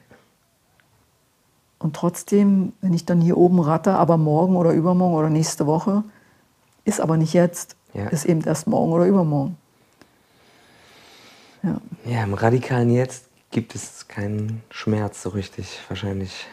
[1.79, 6.03] Und trotzdem, wenn ich dann hier oben ratter, aber morgen oder übermorgen oder nächste Woche,
[6.85, 8.07] ist aber nicht jetzt, Ja.
[8.07, 9.57] ist eben erst morgen oder übermorgen.
[11.63, 11.77] Ja.
[12.05, 16.45] Ja, im radikalen Jetzt gibt es keinen Schmerz so richtig, wahrscheinlich.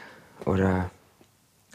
[0.46, 0.90] Oder.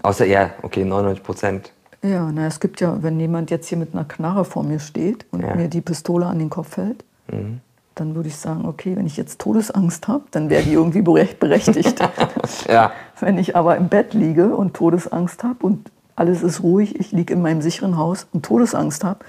[0.03, 1.73] Außer, ja, okay, 99 Prozent.
[2.03, 5.25] Ja, na, es gibt ja, wenn jemand jetzt hier mit einer Knarre vor mir steht
[5.31, 5.55] und Ja.
[5.55, 7.59] mir die Pistole an den Kopf hält, Mhm.
[7.95, 11.39] dann würde ich sagen, okay, wenn ich jetzt Todesangst habe, dann wäre die irgendwie berecht-
[11.39, 11.99] berechtigt.
[12.69, 12.91] Ja.
[13.19, 17.33] wenn ich aber im Bett liege und Todesangst habe und alles ist ruhig, ich liege
[17.33, 19.25] in meinem sicheren Haus und Todesangst habe,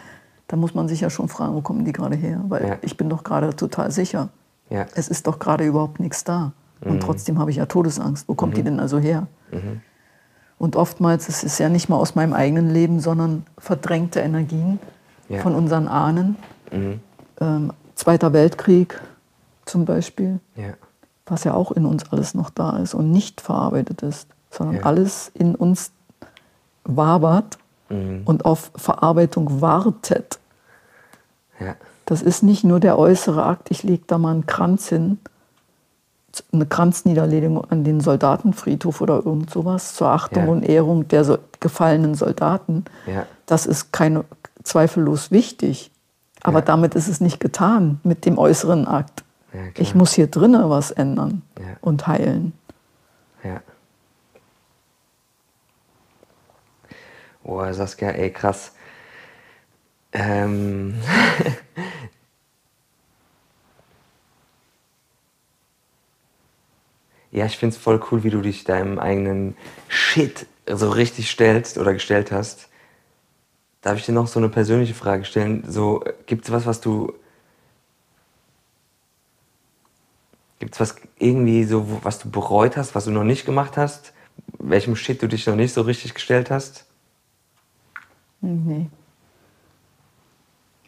[0.49, 2.41] dann muss man sich ja schon fragen, wo kommen die gerade her?
[2.49, 2.77] Weil Ja.
[2.83, 4.29] ich bin doch gerade total sicher.
[4.71, 4.87] Ja.
[4.95, 6.53] Es ist doch gerade überhaupt nichts da.
[6.81, 8.29] Und trotzdem habe ich ja Todesangst.
[8.29, 9.27] Wo kommt die denn also her?
[10.59, 14.79] Und oftmals ist es ja nicht mal aus meinem eigenen Leben, sondern verdrängte Energien
[15.29, 15.41] Ja.
[15.43, 16.37] von unseren Ahnen.
[17.41, 19.01] Ähm, Zweiter Weltkrieg
[19.65, 20.75] zum Beispiel, Ja.
[21.25, 25.31] was ja auch in uns alles noch da ist und nicht verarbeitet ist, sondern alles
[25.35, 25.93] in uns
[26.85, 27.59] wabert
[27.89, 28.23] Mhm.
[28.27, 30.39] und auf Verarbeitung wartet.
[31.59, 31.75] Ja.
[32.07, 35.19] Das ist nicht nur der äußere Akt, ich lege da mal einen Kranz hin,
[36.53, 40.51] eine Kranzniederlegung an den Soldatenfriedhof oder irgend sowas zur Achtung Ja.
[40.53, 42.85] und Ehrung der so gefallenen Soldaten.
[43.07, 43.27] Ja.
[43.47, 44.25] Das ist keine,
[44.63, 45.91] zweifellos wichtig.
[46.43, 46.65] Aber Ja.
[46.67, 49.25] damit ist es nicht getan mit dem äußeren Akt.
[49.79, 51.41] Ich muss hier drinnen was ändern
[51.81, 52.53] und heilen.
[53.43, 53.63] Ja.
[57.43, 58.73] Boah, Saskia, ey, krass.
[60.17, 60.95] Ähm.
[67.31, 69.55] ja, ich find's voll cool, wie du dich deinem eigenen
[69.89, 72.71] Shit so richtig stellst oder gestellt hast.
[73.83, 75.65] Darf ich dir noch so eine persönliche Frage stellen?
[75.69, 77.13] So, gibt's was, was du
[80.59, 84.15] Gibt es was irgendwie so, was du bereut hast, was du noch nicht gemacht hast?
[84.59, 86.87] Welchem Shit du dich noch nicht so richtig gestellt hast?
[88.41, 88.89] Nee.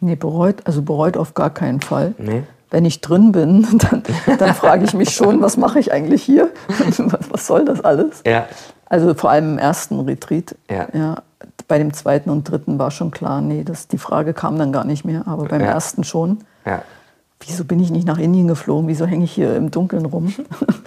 [0.00, 2.14] Nee, bereut, also bereut auf gar keinen Fall.
[2.18, 2.42] Nee?
[2.70, 4.02] Wenn ich drin bin, dann,
[4.38, 6.50] dann frage ich mich schon, was mache ich eigentlich hier?
[6.86, 8.22] Was, was soll das alles?
[8.26, 8.46] Ja.
[8.86, 10.54] Also vor allem im ersten Retreat.
[10.70, 11.16] Ja.
[11.66, 14.84] bei dem zweiten und dritten war schon klar, nee, das, die Frage kam dann gar
[14.84, 15.24] nicht mehr.
[15.26, 15.66] Aber beim Ja.
[15.68, 16.38] ersten schon.
[16.64, 16.82] Ja.
[17.40, 18.88] Wieso bin ich nicht nach Indien geflogen?
[18.88, 20.34] Wieso hänge ich hier im Dunkeln rum?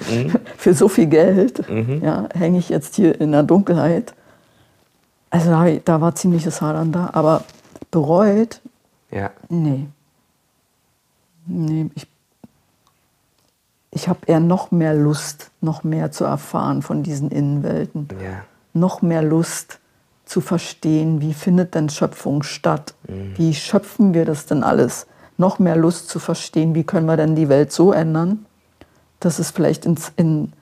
[0.09, 0.31] Mhm.
[0.57, 1.63] Für so viel Geld
[2.01, 4.13] ja, hänge ich jetzt hier in der Dunkelheit.
[5.29, 7.09] Also da, da war ziemliches Hadern da.
[7.13, 7.43] Aber
[7.89, 8.59] bereut,
[9.11, 9.31] Ja.
[9.49, 9.87] nee.
[11.45, 12.07] Nee, ich,
[13.91, 18.07] ich habe eher noch mehr Lust, noch mehr zu erfahren von diesen Innenwelten.
[18.23, 18.43] Ja.
[18.73, 19.79] Noch mehr Lust
[20.25, 22.93] zu verstehen, wie findet denn Schöpfung statt?
[23.35, 25.07] Wie schöpfen wir das denn alles?
[25.37, 28.45] Noch mehr Lust zu verstehen, wie können wir denn die Welt so ändern,
[29.19, 30.53] dass es vielleicht ins, in,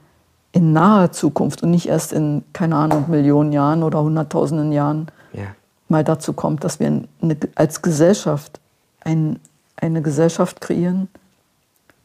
[0.53, 5.47] in naher Zukunft und nicht erst in, keine Ahnung, Millionen Jahren oder Hunderttausenden Jahren Ja.
[5.89, 6.87] Mal dazu kommt, dass wir
[7.21, 8.59] eine, als Gesellschaft
[9.01, 9.39] ein,
[9.75, 11.07] eine Gesellschaft kreieren,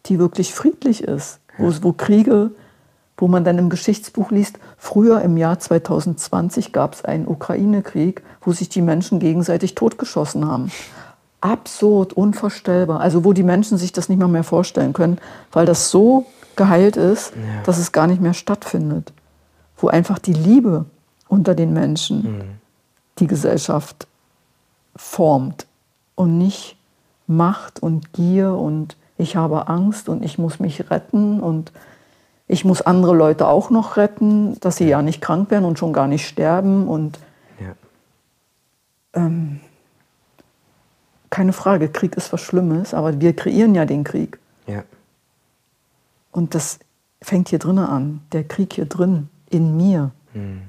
[0.07, 2.51] die wirklich friedlich ist, wo, wo Kriege,
[3.17, 8.53] wo man dann im Geschichtsbuch liest, früher im Jahr 2020 gab es einen Ukraine-Krieg, wo
[8.53, 10.71] sich die Menschen gegenseitig totgeschossen haben.
[11.41, 13.01] Absurd, unvorstellbar.
[13.01, 15.19] Also wo die Menschen sich das nicht mal mehr vorstellen können,
[15.53, 16.27] weil das so
[16.57, 17.33] geheilt ist,
[17.65, 19.13] dass es gar nicht mehr stattfindet.
[19.77, 20.87] Wo einfach die Liebe
[21.29, 22.59] unter den Menschen
[23.19, 24.07] die Gesellschaft
[24.97, 25.67] formt
[26.15, 26.77] und nicht
[27.27, 31.73] Macht und Gier und ich habe Angst und ich muss mich retten und
[32.47, 35.93] ich muss andere Leute auch noch retten, dass sie ja nicht krank werden und schon
[35.93, 37.19] gar nicht sterben und
[37.59, 37.75] Ja.
[39.15, 39.61] ähm,
[41.31, 44.83] keine Frage, Krieg ist was Schlimmes, aber wir kreieren ja den Krieg Ja.
[46.33, 46.79] und das
[47.23, 50.63] fängt hier drinnen an, der Krieg hier drin, in mir, Mhm.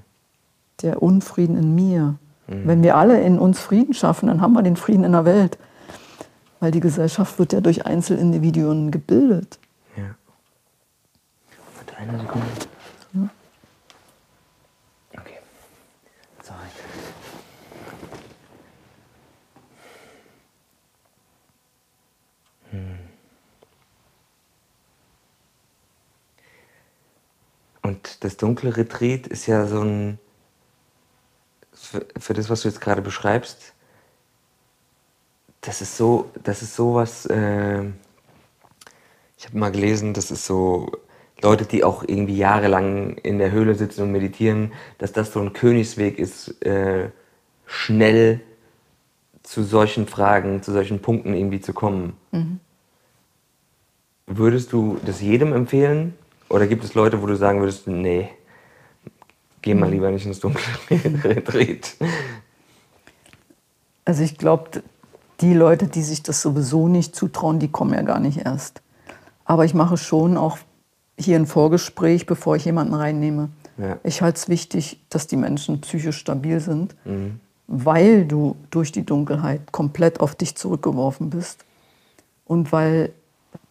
[0.81, 2.15] der Unfrieden in mir.
[2.47, 5.57] Wenn wir alle in uns Frieden schaffen, dann haben wir den Frieden in der Welt.
[6.59, 9.59] Weil die Gesellschaft wird ja durch Einzelindividuen gebildet.
[9.97, 10.15] Ja.
[11.75, 12.47] Warte eine Sekunde.
[15.13, 15.39] Okay.
[16.43, 16.59] Sorry.
[22.71, 22.97] Hm.
[27.81, 30.19] Und das dunkle Retreat ist ja so ein,
[31.95, 33.73] für, für das, was du jetzt gerade beschreibst,
[35.61, 37.83] das ist so, das ist sowas, äh,
[39.37, 40.91] ich habe mal gelesen, das ist so
[41.41, 45.53] Leute, die auch irgendwie jahrelang in der Höhle sitzen und meditieren, dass das so ein
[45.53, 47.09] Königsweg ist, äh,
[47.65, 48.41] schnell
[49.43, 52.15] zu solchen Fragen, zu solchen Punkten irgendwie zu kommen.
[54.27, 56.15] Würdest du das jedem empfehlen?
[56.49, 58.29] Oder gibt es Leute, wo du sagen würdest, nee,
[59.65, 60.63] geh mal lieber nicht ins dunkle
[61.23, 61.95] Retreat?
[64.05, 64.83] Also ich glaube,
[65.41, 68.81] die Leute, die sich das sowieso nicht zutrauen, die kommen ja gar nicht erst.
[69.43, 70.59] Aber ich mache schon auch
[71.19, 73.49] hier ein Vorgespräch, bevor ich jemanden reinnehme.
[73.77, 73.97] Ja.
[74.03, 76.95] Ich halte es wichtig, dass die Menschen psychisch stabil sind,
[77.67, 81.65] weil du durch die Dunkelheit komplett auf dich zurückgeworfen bist
[82.45, 83.11] und weil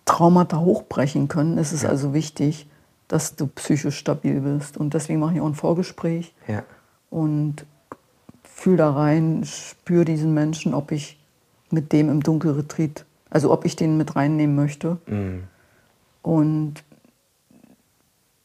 [0.04, 2.66] Traumata hochbrechen können, ist es also wichtig,
[3.08, 4.76] dass du psychisch stabil bist.
[4.76, 6.62] Und deswegen mache ich auch ein Vorgespräch Ja.
[7.10, 7.66] und
[8.42, 11.18] fühl da rein, spür diesen Menschen, ob ich
[11.70, 14.98] mit dem im Dunkelretreat, also ob ich den mit reinnehmen möchte.
[15.06, 15.44] Mhm.
[16.22, 16.74] Und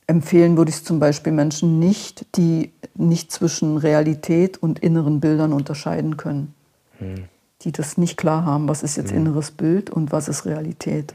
[0.08, 5.54] empfehlen würde ich es zum Beispiel Menschen nicht, die nicht zwischen Realität und inneren Bildern
[5.54, 6.54] unterscheiden können.
[7.62, 11.14] Die das nicht klar haben, was ist jetzt inneres Bild und was ist Realität.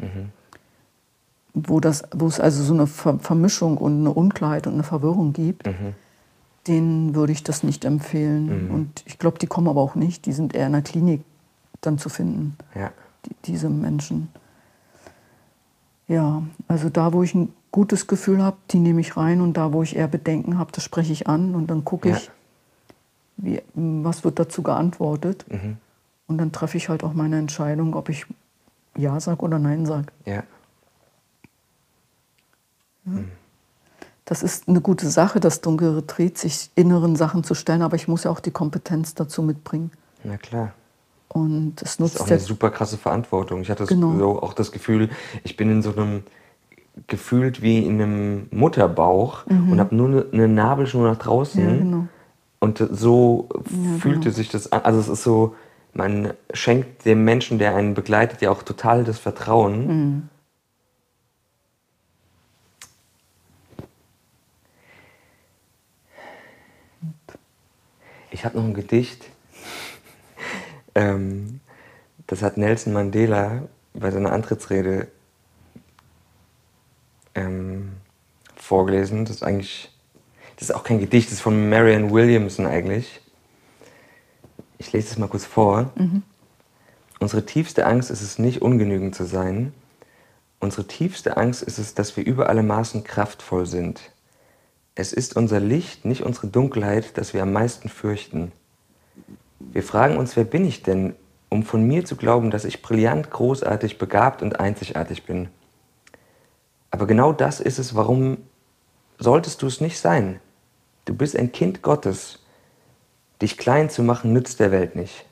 [1.55, 5.33] Wo, das, wo es also so eine Ver Vermischung und eine Unklarheit und eine Verwirrung
[5.33, 5.69] gibt,
[6.67, 8.71] denen würde ich das nicht empfehlen.
[8.71, 10.27] Und ich glaube, die kommen aber auch nicht.
[10.27, 11.23] Die sind eher in der Klinik
[11.81, 12.91] dann zu finden Ja.
[13.27, 14.29] die, diese Menschen.
[16.09, 19.73] Ja, also da, wo ich ein gutes Gefühl habe, die nehme ich rein und da,
[19.73, 22.17] wo ich eher Bedenken habe, das spreche ich an und dann gucke Ja.
[22.17, 22.31] ich,
[23.37, 25.45] wie, was wird dazu geantwortet.
[25.49, 25.77] Mhm.
[26.27, 28.27] Und dann treffe ich halt auch meine Entscheidung, ob ich
[28.97, 30.07] Ja sage oder Nein sage.
[30.25, 30.43] Ja.
[34.25, 38.09] Das ist eine gute Sache, das dunkle Retreat, sich inneren Sachen zu stellen, aber ich
[38.09, 39.91] muss ja auch die Kompetenz dazu mitbringen.
[40.23, 40.73] Na klar.
[41.29, 43.61] Und es Das ist nutzt auch ja eine super krasse Verantwortung.
[43.61, 44.17] Ich hatte Genau.
[44.17, 45.11] so auch das Gefühl,
[45.43, 46.23] ich bin in so einem
[47.09, 51.63] gefühlt wie in einem Mutterbauch und habe nur eine, eine Nabelschnur nach draußen.
[51.63, 51.69] Mhm.
[51.71, 52.07] Ja, genau.
[52.61, 53.49] Und so
[53.99, 54.83] fühlte sich das an.
[54.85, 55.55] Also es ist so,
[55.93, 59.87] man schenkt dem Menschen, der einen begleitet, ja auch total das Vertrauen.
[59.87, 60.29] Mhm.
[68.35, 69.27] Ich habe noch ein Gedicht.
[70.97, 71.61] ähm,
[72.27, 73.63] das hat Nelson Mandela
[73.93, 75.07] bei seiner Antrittsrede
[77.37, 77.93] ähm,
[78.57, 79.25] vorgelesen.
[79.25, 79.89] Das ist eigentlich,
[80.57, 83.21] das ist auch kein Gedicht, das ist von Marianne Williamson eigentlich.
[84.79, 85.93] Ich lese es mal kurz vor.
[85.95, 86.25] Mhm.
[87.21, 89.73] Unsere tiefste Angst ist es nicht, ungenügend zu sein.
[90.59, 94.11] Unsere tiefste Angst ist es, dass wir über alle Maßen kraftvoll sind.
[94.97, 98.53] Es ist unser Licht, nicht unsere Dunkelheit, das wir am meisten fürchten.
[99.59, 101.17] Wir fragen uns, wer bin ich denn,
[101.49, 105.49] um von mir zu glauben, dass ich brillant, großartig, begabt und einzigartig bin.
[106.93, 108.39] Aber genau das ist es, warum
[109.19, 110.39] solltest du es nicht sein.
[111.07, 112.41] Du bist ein Kind Gottes.
[113.43, 115.27] Dich klein zu machen nützt der Welt nicht.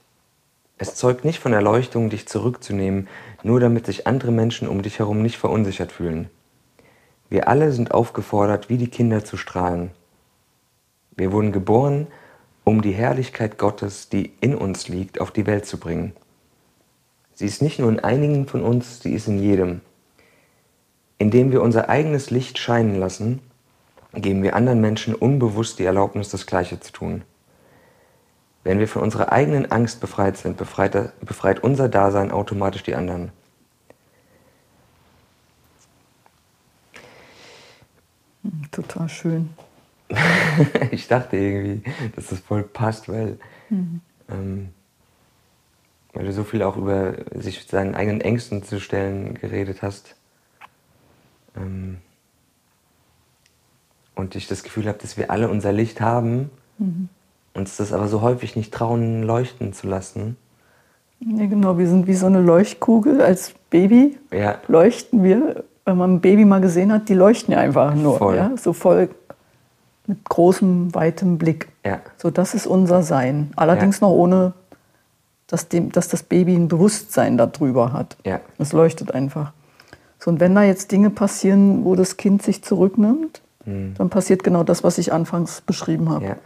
[0.76, 3.06] Es zeugt nicht von Erleuchtung, dich zurückzunehmen,
[3.44, 6.28] nur damit sich andere Menschen um dich herum nicht verunsichert fühlen.
[7.32, 9.92] Wir alle sind aufgefordert, wie die Kinder zu strahlen.
[11.16, 12.08] Wir wurden geboren,
[12.62, 16.12] um die Herrlichkeit Gottes, die in uns liegt, auf die Welt zu bringen.
[17.32, 19.80] Sie ist nicht nur in einigen von uns, sie ist in jedem.
[21.16, 23.40] Indem wir unser eigenes Licht scheinen lassen,
[24.12, 27.22] geben wir anderen Menschen unbewusst die Erlaubnis, das Gleiche zu tun.
[28.62, 33.32] Wenn wir von unserer eigenen Angst befreit sind, befreit, befreit unser Dasein automatisch die anderen.
[38.70, 39.50] Total schön.
[40.90, 43.38] ich dachte irgendwie, dass das voll passt, weil,
[43.70, 44.00] mhm.
[44.28, 44.68] ähm,
[46.12, 50.16] weil du so viel auch über sich seinen eigenen Ängsten zu stellen geredet hast.
[51.56, 51.98] Ähm,
[54.14, 57.08] und ich das Gefühl habe, dass wir alle unser Licht haben, mhm.
[57.54, 60.36] uns das aber so häufig nicht trauen, leuchten zu lassen.
[61.20, 64.18] Ja, genau, wir sind wie so eine Leuchtkugel als Baby.
[64.32, 64.60] Ja.
[64.66, 68.18] Leuchten wir, wenn man ein Baby mal gesehen hat, die leuchten ja einfach nur.
[68.18, 68.36] Voll.
[68.36, 68.52] Ja?
[68.56, 69.08] So voll
[70.06, 71.68] mit großem, weitem Blick.
[71.84, 72.00] Ja.
[72.16, 73.52] So, das ist unser Sein.
[73.56, 74.08] Allerdings ja.
[74.08, 74.52] noch ohne,
[75.46, 78.16] dass, dem, dass das Baby ein Bewusstsein darüber hat.
[78.24, 78.40] Ja.
[78.58, 79.52] Es leuchtet einfach.
[80.18, 83.94] So, und wenn da jetzt Dinge passieren, wo das Kind sich zurücknimmt, mhm.
[83.96, 86.24] dann passiert genau das, was ich anfangs beschrieben habe.
[86.24, 86.36] Ja.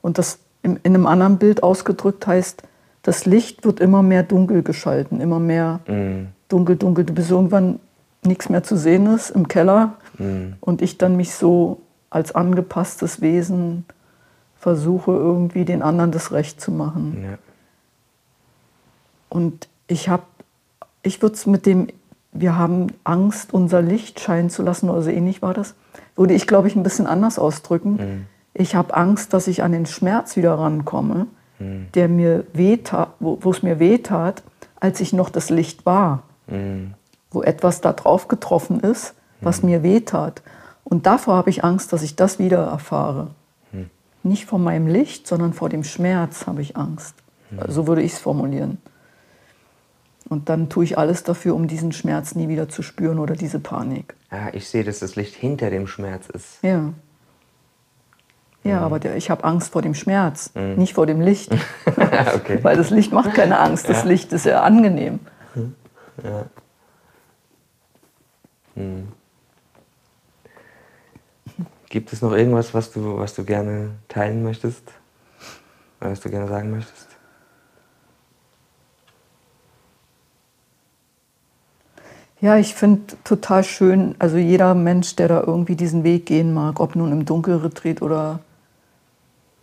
[0.00, 2.62] Und das in, in einem anderen Bild ausgedrückt heißt,
[3.02, 6.28] das Licht wird immer mehr dunkel geschalten, immer mehr mhm.
[6.48, 7.80] dunkel, dunkel, bis irgendwann
[8.24, 10.54] nichts mehr zu sehen ist im Keller mhm.
[10.60, 13.84] und ich dann mich so als angepasstes Wesen
[14.56, 17.24] versuche, irgendwie den anderen das Recht zu machen.
[17.24, 17.38] Ja.
[19.28, 20.22] Und ich habe,
[21.02, 21.88] ich würde es mit dem,
[22.32, 25.74] wir haben Angst, unser Licht scheinen zu lassen oder so ähnlich war das,
[26.14, 27.92] würde ich, glaube ich, ein bisschen anders ausdrücken.
[27.92, 28.26] Mhm.
[28.54, 31.26] Ich habe Angst, dass ich an den Schmerz wieder rankomme,
[31.58, 31.86] mhm.
[31.94, 34.42] der mir wehtat, wo es mir wehtat,
[34.78, 36.22] als ich noch das Licht war.
[36.46, 36.94] Mhm.
[37.32, 39.70] Wo etwas da drauf getroffen ist, was mhm.
[39.70, 40.42] mir wehtat.
[40.84, 43.30] Und davor habe ich Angst, dass ich das wieder erfahre.
[43.72, 43.90] Mhm.
[44.22, 47.14] Nicht vor meinem Licht, sondern vor dem Schmerz habe ich Angst.
[47.50, 47.60] Mhm.
[47.68, 48.78] So würde ich es formulieren.
[50.28, 53.58] Und dann tue ich alles dafür, um diesen Schmerz nie wieder zu spüren oder diese
[53.58, 54.14] Panik.
[54.30, 56.62] Ja, ich sehe, dass das Licht hinter dem Schmerz ist.
[56.62, 56.92] Ja.
[58.64, 58.84] Ja, mhm.
[58.84, 60.76] aber der, ich habe Angst vor dem Schmerz, mhm.
[60.76, 61.52] nicht vor dem Licht.
[61.86, 62.58] okay.
[62.62, 64.08] Weil das Licht macht keine Angst, das ja.
[64.08, 65.20] Licht ist ja angenehm.
[66.22, 66.46] Ja.
[68.74, 69.08] Mhm.
[71.88, 74.82] Gibt es noch irgendwas, was du, was du gerne teilen möchtest?
[76.00, 77.08] Was du gerne sagen möchtest?
[82.40, 86.80] Ja, ich finde total schön, also jeder Mensch, der da irgendwie diesen Weg gehen mag,
[86.80, 88.40] ob nun im Dunkelretreat oder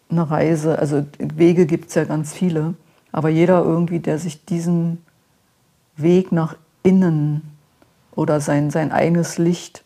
[0.09, 2.75] eine Reise, also Wege gibt es ja ganz viele,
[3.11, 5.03] aber jeder irgendwie, der sich diesen
[5.97, 7.58] Weg nach innen
[8.19, 9.85] oder sein, sein eigenes Licht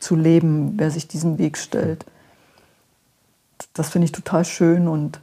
[0.00, 2.06] zu leben, wer sich diesen Weg stellt,
[3.74, 5.20] das finde ich total schön und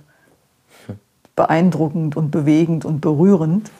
[1.35, 3.71] beeindruckend und bewegend und berührend.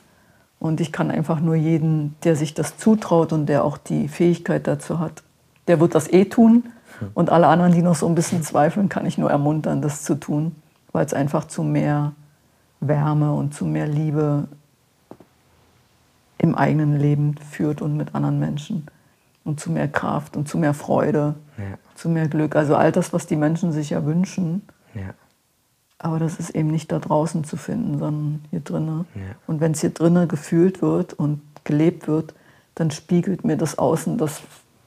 [0.59, 4.65] Und ich kann einfach nur jeden, der sich das zutraut und der auch die Fähigkeit
[4.65, 5.21] dazu hat,
[5.67, 6.63] der wird das eh tun.
[7.13, 10.15] Und alle anderen, die noch so ein bisschen zweifeln, kann ich nur ermuntern, das zu
[10.15, 10.55] tun,
[10.91, 12.13] weil es einfach zu mehr
[12.79, 14.47] Wärme und zu mehr Liebe
[16.45, 18.87] im eigenen Leben führt und mit anderen Menschen.
[19.43, 21.77] Und zu mehr Kraft und zu mehr Freude, ja.
[21.95, 22.55] zu mehr Glück.
[22.55, 24.63] Also all das, was die Menschen sich ja wünschen.
[24.93, 25.13] Ja.
[25.99, 29.05] Aber das ist eben nicht da draußen zu finden, sondern hier drinnen.
[29.13, 29.21] Ja.
[29.47, 32.33] Und wenn es hier drinnen gefühlt wird und gelebt wird,
[32.75, 34.41] dann spiegelt mir das Außen das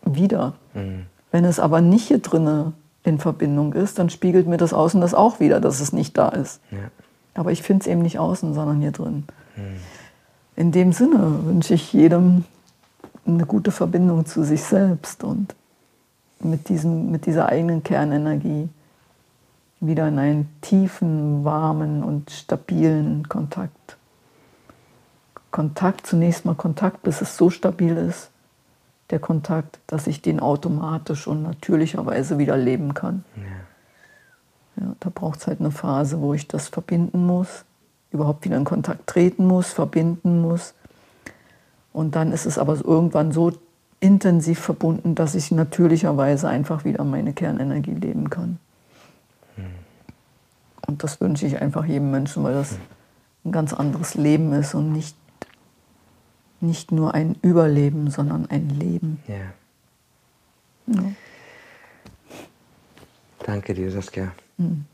[0.05, 0.55] wieder.
[0.75, 1.07] Mhm.
[1.31, 5.15] Wenn es aber nicht hier drinnen in Verbindung ist, dann spiegelt mir das Außen das
[5.15, 6.61] auch wieder, dass es nicht da ist.
[6.71, 6.79] Ja.
[7.35, 9.25] Aber ich finde es eben nicht außen, sondern hier drin.
[9.57, 9.77] Mhm.
[10.59, 12.45] In dem Sinne wünsche ich jedem
[13.25, 15.55] eine gute Verbindung zu sich selbst und
[16.41, 18.69] mit, diesem, mit dieser eigenen Kernenergie
[19.79, 23.99] wieder in einen tiefen, warmen und stabilen Kontakt
[25.53, 28.31] Kontakt, zunächst mal Kontakt, bis es so stabil ist,
[29.11, 33.25] der Kontakt, dass ich den automatisch und natürlicherweise wieder leben kann.
[33.37, 34.85] Ja.
[34.85, 37.65] ja da braucht es halt eine Phase, wo ich das verbinden muss,
[38.11, 40.75] überhaupt wieder in Kontakt treten muss, verbinden muss.
[41.93, 43.53] Und dann ist es aber irgendwann so
[44.01, 48.59] intensiv verbunden, dass ich natürlicherweise einfach wieder meine Kernenergie leben kann.
[50.87, 52.79] Und das wünsche ich einfach jedem Menschen, weil das
[53.45, 55.17] ein ganz anderes Leben ist und nicht
[56.61, 59.23] nicht nur ein Überleben, sondern ein Leben.
[59.29, 59.53] Ja.
[60.87, 61.13] ja.
[63.45, 64.33] Danke dir, Saskia.
[64.57, 64.85] Mhm.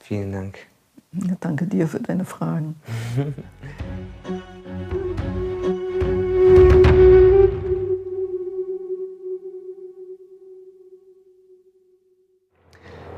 [0.00, 0.58] Vielen Dank.
[1.12, 2.76] Ja, danke dir für deine Fragen.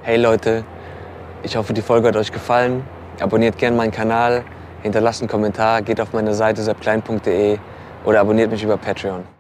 [0.03, 0.65] Hey Leute,
[1.45, 2.83] ich hoffe, die Folge hat euch gefallen.
[3.21, 4.45] Abonniert gerne meinen Kanal,
[4.83, 7.59] hinterlasst einen Kommentar, geht auf meine Seite seppklein.de
[8.05, 9.34] oder abonniert mich über Patreon.